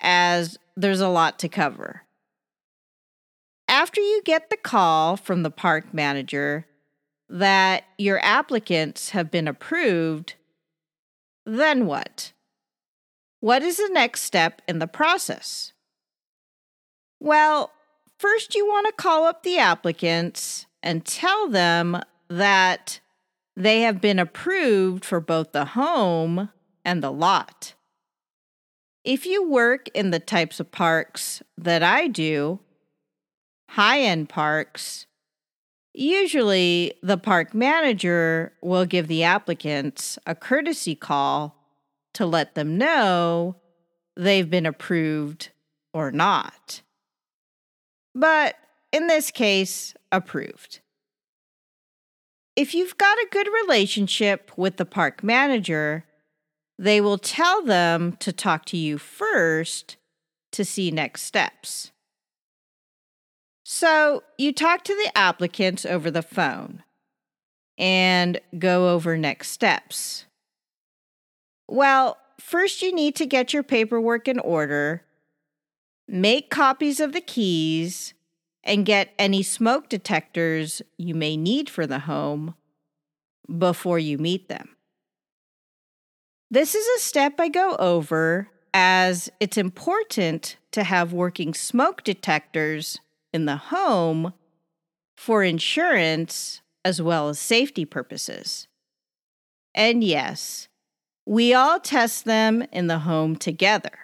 as 0.00 0.58
there's 0.76 1.00
a 1.00 1.08
lot 1.08 1.38
to 1.38 1.48
cover. 1.48 2.02
After 3.68 4.00
you 4.00 4.22
get 4.24 4.50
the 4.50 4.56
call 4.56 5.16
from 5.16 5.42
the 5.42 5.50
park 5.50 5.94
manager 5.94 6.66
that 7.28 7.84
your 7.98 8.18
applicants 8.22 9.10
have 9.10 9.30
been 9.30 9.48
approved, 9.48 10.34
then 11.46 11.86
what? 11.86 12.32
What 13.40 13.62
is 13.62 13.76
the 13.76 13.90
next 13.92 14.22
step 14.22 14.60
in 14.66 14.80
the 14.80 14.88
process? 14.88 15.72
Well, 17.20 17.70
first 18.18 18.54
you 18.54 18.66
want 18.66 18.86
to 18.88 18.92
call 18.92 19.24
up 19.24 19.42
the 19.42 19.58
applicants 19.58 20.66
and 20.82 21.04
tell 21.04 21.48
them 21.48 22.02
that 22.28 23.00
they 23.56 23.82
have 23.82 24.00
been 24.00 24.18
approved 24.18 25.04
for 25.04 25.20
both 25.20 25.52
the 25.52 25.64
home 25.64 26.50
and 26.84 27.02
the 27.02 27.12
lot. 27.12 27.74
If 29.04 29.24
you 29.24 29.48
work 29.48 29.88
in 29.94 30.10
the 30.10 30.18
types 30.18 30.58
of 30.58 30.72
parks 30.72 31.42
that 31.56 31.82
I 31.82 32.08
do, 32.08 32.58
high 33.70 34.00
end 34.00 34.28
parks, 34.28 35.06
usually 35.98 36.92
the 37.02 37.16
park 37.16 37.54
manager 37.54 38.52
will 38.62 38.84
give 38.84 39.08
the 39.08 39.24
applicants 39.24 40.18
a 40.26 40.34
courtesy 40.34 40.94
call 40.94 41.56
to 42.14 42.26
let 42.26 42.54
them 42.54 42.78
know 42.78 43.56
they've 44.16 44.50
been 44.50 44.66
approved 44.66 45.50
or 45.92 46.10
not. 46.10 46.82
But 48.14 48.56
in 48.92 49.06
this 49.06 49.30
case, 49.30 49.94
approved. 50.10 50.80
If 52.54 52.74
you've 52.74 52.96
got 52.96 53.18
a 53.18 53.28
good 53.30 53.48
relationship 53.62 54.50
with 54.56 54.78
the 54.78 54.86
park 54.86 55.22
manager, 55.22 56.04
they 56.78 57.00
will 57.00 57.18
tell 57.18 57.62
them 57.62 58.16
to 58.20 58.32
talk 58.32 58.64
to 58.66 58.76
you 58.76 58.96
first 58.96 59.96
to 60.52 60.64
see 60.64 60.90
next 60.90 61.22
steps. 61.22 61.92
So 63.68 64.22
you 64.38 64.52
talk 64.52 64.84
to 64.84 64.94
the 64.94 65.18
applicants 65.18 65.84
over 65.84 66.08
the 66.08 66.22
phone 66.22 66.84
and 67.76 68.40
go 68.56 68.90
over 68.90 69.18
next 69.18 69.48
steps. 69.48 70.26
Well, 71.66 72.16
first 72.40 72.80
you 72.80 72.94
need 72.94 73.16
to 73.16 73.26
get 73.26 73.52
your 73.52 73.64
paperwork 73.64 74.28
in 74.28 74.38
order, 74.38 75.02
make 76.06 76.48
copies 76.48 77.00
of 77.00 77.12
the 77.12 77.20
keys, 77.20 78.14
and 78.62 78.86
get 78.86 79.12
any 79.18 79.42
smoke 79.42 79.88
detectors 79.88 80.80
you 80.96 81.16
may 81.16 81.36
need 81.36 81.68
for 81.68 81.88
the 81.88 81.98
home 81.98 82.54
before 83.58 83.98
you 83.98 84.16
meet 84.16 84.48
them. 84.48 84.76
This 86.52 86.76
is 86.76 86.86
a 86.86 87.04
step 87.04 87.40
I 87.40 87.48
go 87.48 87.74
over 87.80 88.48
as 88.72 89.28
it's 89.40 89.58
important 89.58 90.56
to 90.70 90.84
have 90.84 91.12
working 91.12 91.52
smoke 91.52 92.04
detectors 92.04 93.00
in 93.32 93.44
the 93.44 93.56
home 93.56 94.32
for 95.16 95.42
insurance 95.42 96.60
as 96.84 97.02
well 97.02 97.28
as 97.28 97.38
safety 97.38 97.84
purposes. 97.84 98.68
And 99.74 100.04
yes, 100.04 100.68
we 101.26 101.52
all 101.52 101.80
test 101.80 102.24
them 102.24 102.64
in 102.72 102.86
the 102.86 103.00
home 103.00 103.36
together. 103.36 103.98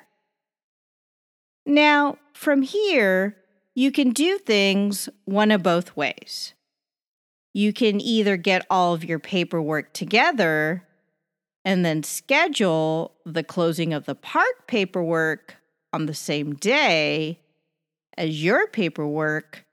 Now, 1.65 2.19
from 2.35 2.63
here, 2.63 3.37
you 3.75 3.93
can 3.93 4.11
do 4.11 4.39
things 4.39 5.09
one 5.25 5.51
of 5.51 5.63
both 5.63 5.97
ways. 5.97 6.55
You 7.55 7.73
can 7.73 8.01
either 8.01 8.37
get 8.37 8.67
all 8.69 8.95
of 8.95 9.05
your 9.05 9.19
paperwork 9.19 9.93
together 9.93 10.87
and 11.65 11.85
then 11.85 12.03
schedule 12.03 13.13
the 13.25 13.45
closing 13.45 13.93
of 13.93 14.05
the 14.07 14.15
park 14.15 14.67
paperwork 14.67 15.57
on 15.93 16.07
the 16.07 16.15
same 16.15 16.55
day 16.55 17.39
as 18.17 18.43
your 18.43 18.67
paperwork, 18.69 19.65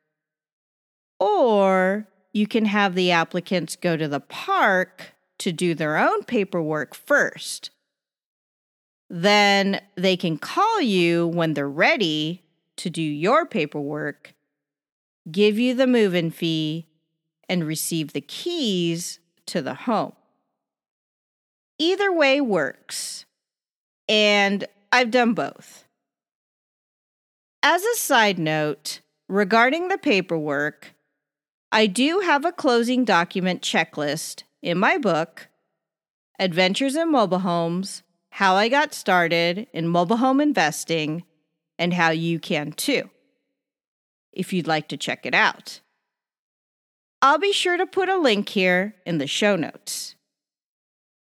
or 1.19 2.07
you 2.33 2.47
can 2.47 2.65
have 2.65 2.95
the 2.95 3.11
applicants 3.11 3.75
go 3.75 3.97
to 3.97 4.07
the 4.07 4.19
park 4.19 5.13
to 5.39 5.51
do 5.51 5.73
their 5.73 5.97
own 5.97 6.23
paperwork 6.23 6.95
first. 6.95 7.71
Then 9.09 9.81
they 9.95 10.15
can 10.15 10.37
call 10.37 10.81
you 10.81 11.27
when 11.27 11.53
they're 11.53 11.67
ready 11.67 12.43
to 12.77 12.89
do 12.89 13.01
your 13.01 13.45
paperwork, 13.45 14.33
give 15.31 15.57
you 15.57 15.73
the 15.73 15.87
move 15.87 16.13
in 16.13 16.31
fee, 16.31 16.87
and 17.47 17.65
receive 17.65 18.13
the 18.13 18.21
keys 18.21 19.19
to 19.47 19.61
the 19.61 19.73
home. 19.73 20.13
Either 21.79 22.11
way 22.11 22.39
works, 22.39 23.25
and 24.07 24.65
I've 24.91 25.11
done 25.11 25.33
both. 25.33 25.85
As 27.61 27.83
a 27.83 27.95
side 27.97 28.39
note, 28.39 29.01
regarding 29.27 29.89
the 29.89 29.97
paperwork, 29.97 30.93
I 31.73 31.87
do 31.87 32.21
have 32.21 32.45
a 32.45 32.53
closing 32.53 33.03
document 33.03 33.61
checklist 33.61 34.43
in 34.61 34.77
my 34.77 34.97
book, 34.97 35.49
Adventures 36.39 36.95
in 36.95 37.11
Mobile 37.11 37.39
Homes 37.39 38.01
How 38.31 38.55
I 38.55 38.69
Got 38.69 38.93
Started 38.93 39.67
in 39.73 39.89
Mobile 39.89 40.17
Home 40.17 40.39
Investing, 40.39 41.25
and 41.77 41.93
How 41.93 42.11
You 42.11 42.39
Can 42.39 42.71
Too, 42.71 43.09
if 44.31 44.53
you'd 44.53 44.67
like 44.67 44.87
to 44.87 44.97
check 44.97 45.25
it 45.25 45.33
out. 45.33 45.81
I'll 47.21 47.39
be 47.39 47.51
sure 47.51 47.75
to 47.75 47.85
put 47.85 48.07
a 48.07 48.17
link 48.17 48.47
here 48.47 48.95
in 49.05 49.17
the 49.17 49.27
show 49.27 49.57
notes. 49.57 50.15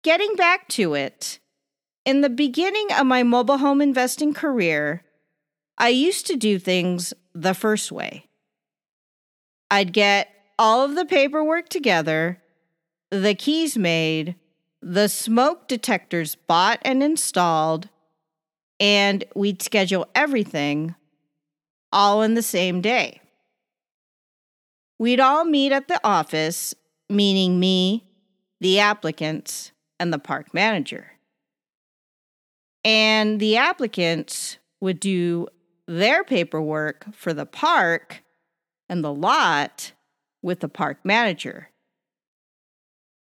Getting 0.03 0.37
back 0.37 0.69
to 0.69 0.95
it, 0.95 1.39
in 2.07 2.23
the 2.23 2.31
beginning 2.31 2.89
of 2.99 3.07
my 3.07 3.23
mobile 3.23 3.59
home 3.59 3.83
investing 3.83 4.33
career, 4.33 5.03
I 5.77 5.89
used 5.89 6.27
to 6.29 6.37
do 6.37 6.59
things 6.59 7.13
the 7.35 7.55
first 7.55 7.91
way. 7.91 8.27
I'd 9.71 9.93
get 9.93 10.29
all 10.59 10.85
of 10.85 10.95
the 10.95 11.05
paperwork 11.05 11.69
together, 11.69 12.41
the 13.11 13.35
keys 13.35 13.77
made, 13.77 14.37
the 14.81 15.09
smoke 15.09 15.67
detectors 15.67 16.37
bought 16.37 16.79
and 16.83 17.03
installed, 17.03 17.89
and 18.79 19.25
we'd 19.35 19.63
schedule 19.63 20.07
everything 20.15 20.95
all 21.93 22.23
in 22.23 22.35
the 22.35 22.43
same 22.43 22.81
day. 22.81 23.21
We'd 24.99 25.21
all 25.21 25.45
meet 25.45 25.73
at 25.73 25.89
the 25.89 26.01
office, 26.05 26.75
meaning 27.09 27.59
me, 27.59 28.05
the 28.61 28.79
applicants, 28.79 29.73
and 29.99 30.13
the 30.13 30.19
park 30.19 30.55
manager. 30.55 31.13
And 32.85 33.41
the 33.41 33.57
applicants 33.57 34.59
would 34.81 35.01
do 35.01 35.49
their 35.87 36.25
paperwork 36.25 37.07
for 37.15 37.33
the 37.33 37.47
park 37.47 38.23
and 38.89 39.03
the 39.03 39.13
lot 39.13 39.93
with 40.43 40.61
the 40.61 40.69
park 40.69 40.99
manager 41.05 41.71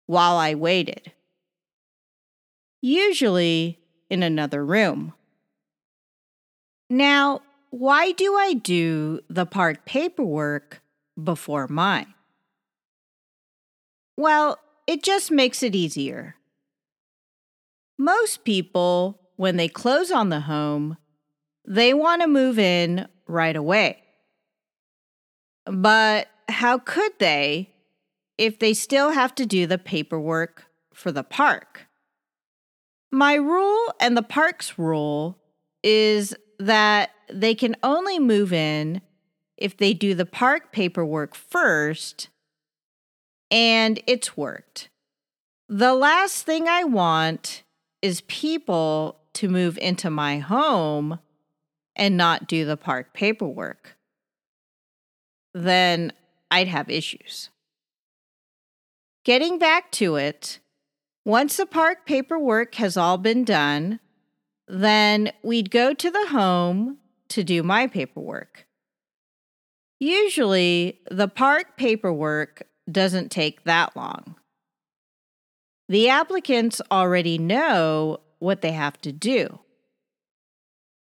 while 0.06 0.38
I 0.38 0.54
waited, 0.54 1.12
usually 2.82 3.80
in 4.10 4.22
another 4.22 4.64
room. 4.64 5.14
Now, 6.90 7.42
why 7.72 8.12
do 8.12 8.36
I 8.36 8.54
do 8.54 9.20
the 9.30 9.46
park 9.46 9.86
paperwork 9.86 10.82
before 11.22 11.68
mine? 11.68 12.14
Well, 14.18 14.60
it 14.88 15.04
just 15.04 15.32
makes 15.32 15.64
it 15.64 15.76
easier. 15.76 16.36
Most 17.98 18.44
people, 18.44 19.20
when 19.36 19.58
they 19.58 19.68
close 19.68 20.12
on 20.12 20.30
the 20.30 20.42
home, 20.42 20.98
they 21.68 21.94
want 21.94 22.22
to 22.22 22.28
move 22.28 22.60
in 22.60 23.08
right 23.28 23.56
away. 23.56 24.02
But 25.66 26.28
how 26.48 26.78
could 26.78 27.14
they 27.20 27.72
if 28.38 28.60
they 28.60 28.74
still 28.74 29.12
have 29.12 29.34
to 29.36 29.46
do 29.46 29.66
the 29.66 29.78
paperwork 29.78 30.66
for 30.94 31.12
the 31.12 31.24
park? 31.24 31.88
My 33.12 33.36
rule 33.36 33.94
and 34.00 34.16
the 34.16 34.24
park's 34.24 34.78
rule 34.78 35.38
is 35.84 36.36
that 36.60 37.12
they 37.32 37.56
can 37.56 37.76
only 37.82 38.20
move 38.20 38.54
in 38.54 39.02
if 39.58 39.78
they 39.78 39.94
do 39.94 40.14
the 40.14 40.26
park 40.26 40.72
paperwork 40.72 41.34
first 41.36 42.30
and 43.50 44.00
it's 44.06 44.36
worked. 44.36 44.90
The 45.70 45.94
last 45.94 46.46
thing 46.46 46.68
I 46.68 46.84
want 46.84 47.64
is 48.02 48.22
people 48.22 49.18
to 49.34 49.50
move 49.50 49.78
into 49.80 50.10
my 50.10 50.40
home 50.40 51.20
and 51.96 52.18
not 52.18 52.48
do 52.48 52.66
the 52.66 52.78
park 52.78 53.14
paperwork, 53.14 53.96
then 55.54 56.12
I'd 56.52 56.68
have 56.68 56.90
issues. 56.90 57.50
Getting 59.24 59.58
back 59.58 59.92
to 59.94 60.16
it, 60.16 60.60
once 61.26 61.58
the 61.58 61.66
park 61.66 62.06
paperwork 62.06 62.76
has 62.76 62.96
all 62.98 63.18
been 63.18 63.44
done, 63.44 64.00
then 64.68 65.32
we'd 65.44 65.72
go 65.72 65.94
to 65.94 66.12
the 66.12 66.28
home 66.28 66.98
to 67.30 67.44
do 67.44 67.64
my 67.64 67.88
paperwork. 67.88 68.68
Usually, 70.00 71.00
the 71.10 71.28
park 71.28 71.78
paperwork 71.78 72.64
doesn't 72.92 73.32
take 73.32 73.64
that 73.64 73.96
long. 73.96 74.36
The 75.88 76.10
applicants 76.10 76.82
already 76.92 77.38
know 77.38 78.20
what 78.40 78.62
they 78.62 78.74
have 78.74 79.00
to 79.02 79.12
do. 79.12 79.60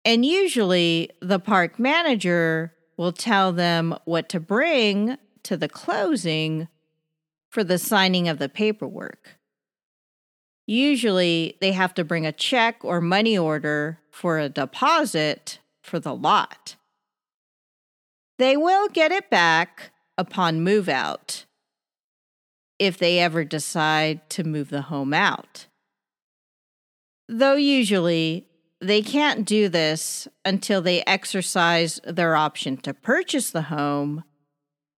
And 0.09 0.25
usually 0.25 1.11
the 1.21 1.39
park 1.39 1.79
manager 1.79 2.73
will 2.97 3.13
tell 3.13 3.53
them 3.53 3.95
what 4.07 4.31
to 4.31 4.41
bring 4.41 5.19
to 5.43 5.55
the 5.55 5.69
closing 5.69 6.69
for 7.51 7.63
the 7.63 7.77
signing 7.77 8.27
of 8.27 8.39
the 8.39 8.49
paperwork. 8.49 9.37
Usually 10.67 11.59
they 11.61 11.73
have 11.73 11.93
to 11.93 12.05
bring 12.05 12.25
a 12.25 12.33
check 12.33 12.83
or 12.83 13.03
money 13.03 13.37
order 13.37 14.01
for 14.11 14.39
a 14.39 14.49
deposit 14.49 15.59
for 15.83 16.01
the 16.01 16.15
lot. 16.15 16.77
They 18.39 18.57
will 18.57 18.89
get 18.89 19.13
it 19.13 19.29
back 19.29 19.91
upon 20.17 20.63
move 20.63 20.89
out 20.89 21.45
if 22.79 22.97
they 22.97 23.19
ever 23.19 23.45
decide 23.45 24.31
to 24.31 24.43
move 24.43 24.71
the 24.71 24.83
home 24.83 25.13
out. 25.13 25.67
Though 27.29 27.57
usually 27.57 28.48
they 28.81 29.03
can't 29.03 29.45
do 29.45 29.69
this 29.69 30.29
until 30.45 30.81
they 30.81 31.03
exercise 31.05 32.01
their 32.05 32.37
option 32.37 32.77
to 32.79 32.95
purchase 32.95 33.51
the 33.51 33.63
home 33.63 34.25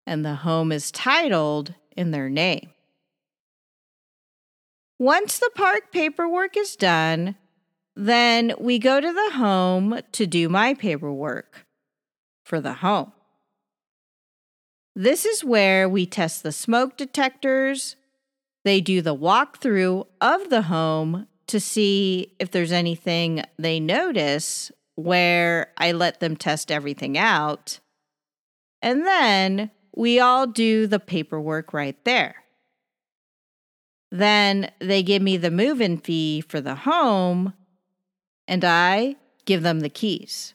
and 0.06 0.24
the 0.24 0.36
home 0.36 0.72
is 0.72 0.90
titled 0.90 1.74
in 1.96 2.10
their 2.10 2.28
name. 2.28 2.70
Once 4.98 5.38
the 5.38 5.50
park 5.54 5.92
paperwork 5.92 6.56
is 6.56 6.76
done, 6.76 7.36
then 7.96 8.52
we 8.58 8.78
go 8.78 9.00
to 9.00 9.12
the 9.12 9.36
home 9.36 9.98
to 10.12 10.26
do 10.26 10.48
my 10.48 10.74
paperwork 10.74 11.64
for 12.44 12.60
the 12.60 12.74
home. 12.74 13.12
This 14.94 15.24
is 15.24 15.44
where 15.44 15.88
we 15.88 16.04
test 16.04 16.42
the 16.42 16.52
smoke 16.52 16.96
detectors. 16.96 17.96
They 18.64 18.80
do 18.80 19.00
the 19.00 19.16
walkthrough 19.16 20.06
of 20.20 20.50
the 20.50 20.62
home 20.62 21.26
to 21.50 21.60
see 21.60 22.34
if 22.38 22.50
there's 22.50 22.72
anything 22.72 23.42
they 23.58 23.80
notice 23.80 24.70
where 24.94 25.72
I 25.76 25.92
let 25.92 26.20
them 26.20 26.36
test 26.36 26.70
everything 26.70 27.18
out. 27.18 27.80
And 28.82 29.06
then 29.06 29.70
we 29.94 30.20
all 30.20 30.46
do 30.46 30.86
the 30.86 31.00
paperwork 31.00 31.72
right 31.72 31.96
there. 32.04 32.36
Then 34.10 34.70
they 34.80 35.02
give 35.02 35.22
me 35.22 35.36
the 35.36 35.50
move 35.50 35.80
in 35.80 35.98
fee 35.98 36.40
for 36.40 36.60
the 36.60 36.74
home, 36.74 37.54
and 38.48 38.64
I 38.64 39.16
give 39.44 39.62
them 39.62 39.80
the 39.80 39.88
keys. 39.88 40.54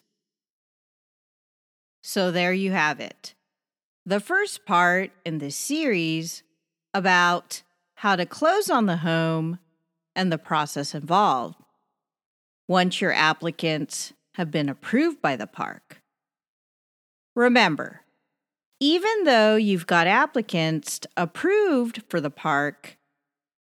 So 2.01 2.31
there 2.31 2.53
you 2.53 2.71
have 2.71 2.99
it. 2.99 3.33
The 4.05 4.19
first 4.19 4.65
part 4.65 5.11
in 5.25 5.39
this 5.39 5.55
series 5.55 6.43
about 6.93 7.63
how 7.95 8.15
to 8.15 8.25
close 8.25 8.69
on 8.69 8.85
the 8.85 8.97
home 8.97 9.59
and 10.15 10.31
the 10.31 10.37
process 10.37 10.95
involved 10.95 11.55
once 12.67 13.01
your 13.01 13.13
applicants 13.13 14.13
have 14.35 14.51
been 14.51 14.69
approved 14.69 15.21
by 15.21 15.35
the 15.35 15.47
park. 15.47 16.01
Remember, 17.35 18.01
even 18.79 19.23
though 19.23 19.55
you've 19.55 19.87
got 19.87 20.07
applicants 20.07 21.01
approved 21.15 22.03
for 22.09 22.19
the 22.19 22.29
park 22.29 22.97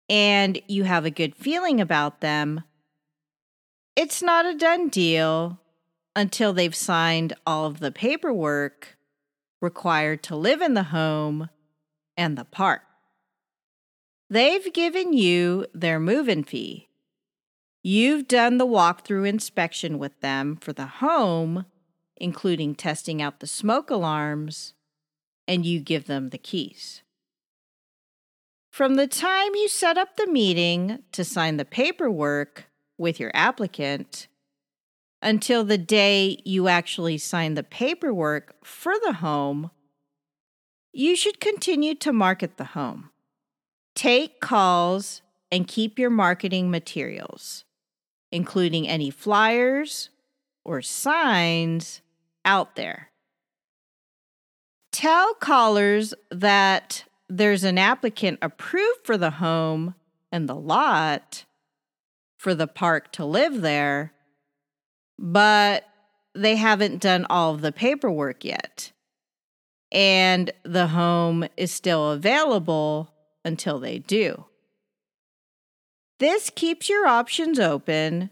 and 0.09 0.61
you 0.69 0.85
have 0.85 1.05
a 1.05 1.11
good 1.11 1.35
feeling 1.35 1.81
about 1.81 2.21
them, 2.21 2.63
it's 3.97 4.23
not 4.23 4.47
a 4.47 4.57
done 4.57 4.89
deal 4.89 5.59
until 6.15 6.53
they've 6.53 6.75
signed 6.75 7.35
all 7.47 7.67
of 7.67 7.81
the 7.81 7.93
paperwork 7.93 8.97
required 9.61 10.23
to 10.25 10.37
live 10.37 10.61
in 10.61 10.75
the 10.75 10.85
home 10.85 11.49
and 12.17 12.37
the 12.37 12.45
park. 12.45 12.83
They've 14.33 14.73
given 14.73 15.13
you 15.13 15.67
their 15.75 16.01
move 16.01 16.27
in 16.27 16.43
fee. 16.45 16.89
You've 17.83 18.27
done 18.27 18.57
the 18.57 18.67
walkthrough 18.67 19.29
inspection 19.29 19.99
with 19.99 20.19
them 20.23 20.57
for 20.57 20.73
the 20.73 20.87
home, 20.87 21.67
including 22.17 22.75
testing 22.75 23.21
out 23.21 23.41
the 23.41 23.47
smoke 23.47 23.91
alarms, 23.91 24.73
and 25.47 25.67
you 25.67 25.81
give 25.81 26.07
them 26.07 26.31
the 26.31 26.39
keys. 26.39 27.03
From 28.71 28.95
the 28.95 29.07
time 29.07 29.55
you 29.55 29.69
set 29.69 29.99
up 29.99 30.17
the 30.17 30.33
meeting 30.33 31.01
to 31.13 31.25
sign 31.25 31.59
the 31.59 31.67
paperwork 31.67 32.71
with 32.97 33.21
your 33.21 33.33
applicant 33.35 34.29
until 35.21 35.63
the 35.63 35.77
day 35.77 36.39
you 36.47 36.69
actually 36.69 37.19
sign 37.19 37.53
the 37.53 37.63
paperwork 37.63 38.65
for 38.65 38.95
the 39.05 39.13
home, 39.13 39.71
you 40.91 41.17
should 41.17 41.39
continue 41.39 41.95
to 41.97 42.15
market 42.15 42.57
the 42.57 42.65
home. 42.73 43.11
Take 43.95 44.41
calls 44.41 45.23
and 45.51 45.69
keep 45.69 45.99
your 45.99 46.11
marketing 46.11 46.71
materials, 46.71 47.65
including 48.31 48.89
any 48.89 49.11
flyers 49.11 50.09
or 50.65 50.81
signs, 50.81 52.01
out 52.45 52.77
there. 52.77 53.11
Tell 54.93 55.35
callers 55.35 56.15
that 56.31 57.05
there's 57.29 57.65
an 57.65 57.79
applicant 57.79 58.39
approved 58.43 59.05
for 59.05 59.17
the 59.17 59.31
home 59.31 59.95
and 60.31 60.49
the 60.49 60.55
lot 60.55 61.45
for 62.39 62.55
the 62.55 62.67
park 62.67 63.13
to 63.13 63.25
live 63.25 63.61
there, 63.61 64.13
but 65.19 65.85
they 66.35 66.57
haven't 66.57 67.01
done 67.01 67.27
all 67.31 67.55
of 67.55 67.61
the 67.61 67.73
paperwork 67.73 68.45
yet. 68.45 68.93
And 69.93 70.51
the 70.63 70.89
home 70.89 71.47
is 71.57 71.71
still 71.71 72.11
available 72.11 73.12
until 73.45 73.79
they 73.79 73.99
do. 73.99 74.47
This 76.19 76.51
keeps 76.51 76.89
your 76.89 77.07
options 77.07 77.59
open 77.59 78.31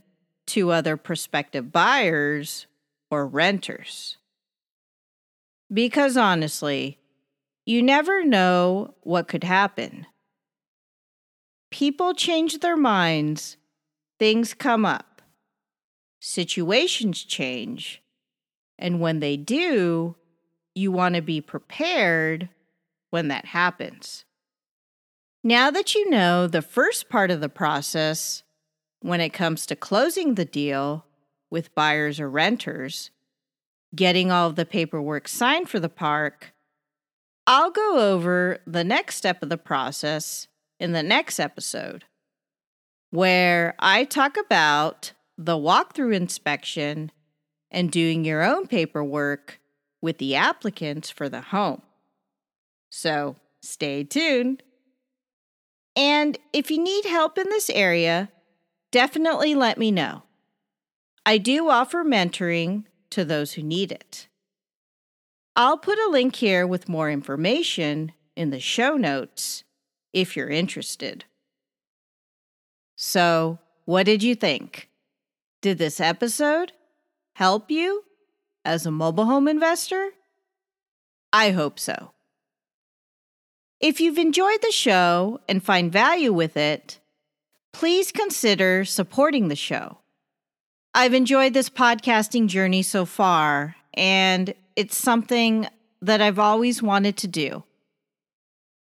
to 0.49 0.71
other 0.71 0.97
prospective 0.97 1.73
buyers 1.73 2.67
or 3.11 3.27
renters. 3.27 4.17
Because 5.73 6.17
honestly, 6.17 6.99
you 7.67 7.83
never 7.83 8.25
know 8.25 8.95
what 9.03 9.29
could 9.29 9.45
happen. 9.45 10.07
People 11.71 12.15
change 12.15 12.61
their 12.61 12.77
minds, 12.77 13.57
things 14.19 14.55
come 14.55 14.85
up, 14.85 15.23
situations 16.21 17.23
change, 17.23 18.03
and 18.79 19.01
when 19.01 19.21
they 19.21 19.37
do, 19.37 20.17
you 20.75 20.91
want 20.91 21.15
to 21.15 21.23
be 21.23 21.41
prepared 21.41 22.49
when 23.11 23.29
that 23.29 23.45
happens. 23.45 24.25
Now 25.43 25.71
that 25.71 25.95
you 25.95 26.11
know 26.11 26.47
the 26.47 26.63
first 26.63 27.09
part 27.09 27.31
of 27.31 27.41
the 27.41 27.49
process, 27.49 28.43
when 29.01 29.21
it 29.21 29.31
comes 29.31 29.65
to 29.67 29.77
closing 29.77 30.35
the 30.35 30.45
deal 30.45 31.07
with 31.51 31.75
buyers 31.75 32.21
or 32.21 32.29
renters, 32.29 33.11
getting 33.95 34.31
all 34.31 34.49
of 34.49 34.57
the 34.57 34.67
paperwork 34.67 35.27
signed 35.27 35.69
for 35.69 35.81
the 35.81 35.89
park, 35.89 36.53
I'll 37.47 37.71
go 37.71 38.13
over 38.13 38.59
the 38.67 38.85
next 38.85 39.17
step 39.17 39.43
of 39.43 39.49
the 39.49 39.57
process 39.57 40.47
in 40.79 40.93
the 40.93 41.03
next 41.03 41.41
episode, 41.41 42.05
where 43.11 43.75
I 43.79 44.05
talk 44.05 44.37
about 44.37 45.13
the 45.39 45.57
walkthrough 45.57 46.15
inspection 46.15 47.11
and 47.71 47.91
doing 47.91 48.27
your 48.27 48.43
own 48.43 48.67
paperwork 48.67 49.59
with 50.03 50.19
the 50.19 50.35
applicants 50.35 51.09
for 51.11 51.31
the 51.31 51.41
home. 51.41 51.83
So 52.91 53.37
stay 53.63 54.05
tuned. 54.05 54.63
And 55.97 56.39
if 56.53 56.71
you 56.71 56.83
need 56.83 57.05
help 57.05 57.37
in 57.39 57.49
this 57.49 57.71
area, 57.71 58.31
definitely 58.91 59.55
let 59.55 59.79
me 59.79 59.91
know. 59.91 60.23
I 61.27 61.39
do 61.39 61.69
offer 61.69 62.05
mentoring 62.05 62.85
to 63.11 63.25
those 63.25 63.53
who 63.53 63.63
need 63.63 63.93
it. 63.93 64.29
I'll 65.57 65.79
put 65.79 65.99
a 65.99 66.11
link 66.11 66.37
here 66.37 66.67
with 66.67 66.89
more 66.89 67.11
information 67.11 68.13
in 68.37 68.51
the 68.51 68.61
show 68.61 68.97
notes 68.97 69.65
if 70.13 70.37
you're 70.37 70.49
interested. 70.49 71.25
So, 72.97 73.59
what 73.85 74.07
did 74.07 74.23
you 74.23 74.35
think? 74.35 74.89
Did 75.61 75.79
this 75.79 76.01
episode 76.01 76.73
help 77.35 77.71
you 77.71 78.05
as 78.65 78.87
a 78.87 78.91
mobile 78.91 79.27
home 79.27 79.49
investor? 79.49 80.11
I 81.33 81.51
hope 81.51 81.79
so. 81.79 82.13
If 83.81 83.99
you've 83.99 84.19
enjoyed 84.19 84.61
the 84.61 84.73
show 84.73 85.41
and 85.49 85.65
find 85.65 85.91
value 85.91 86.35
with 86.35 86.57
it, 86.57 87.01
please 87.73 88.13
consider 88.13 88.85
supporting 88.85 89.49
the 89.49 89.57
show. 89.57 89.99
I've 90.93 91.15
enjoyed 91.15 91.55
this 91.55 91.71
podcasting 91.71 92.49
journey 92.49 92.83
so 92.83 93.07
far, 93.07 93.77
and 93.95 94.53
it's 94.77 94.97
something 94.97 95.67
that 96.03 96.21
I've 96.21 96.39
always 96.39 96.83
wanted 96.83 97.17
to 97.19 97.29
do. 97.29 97.65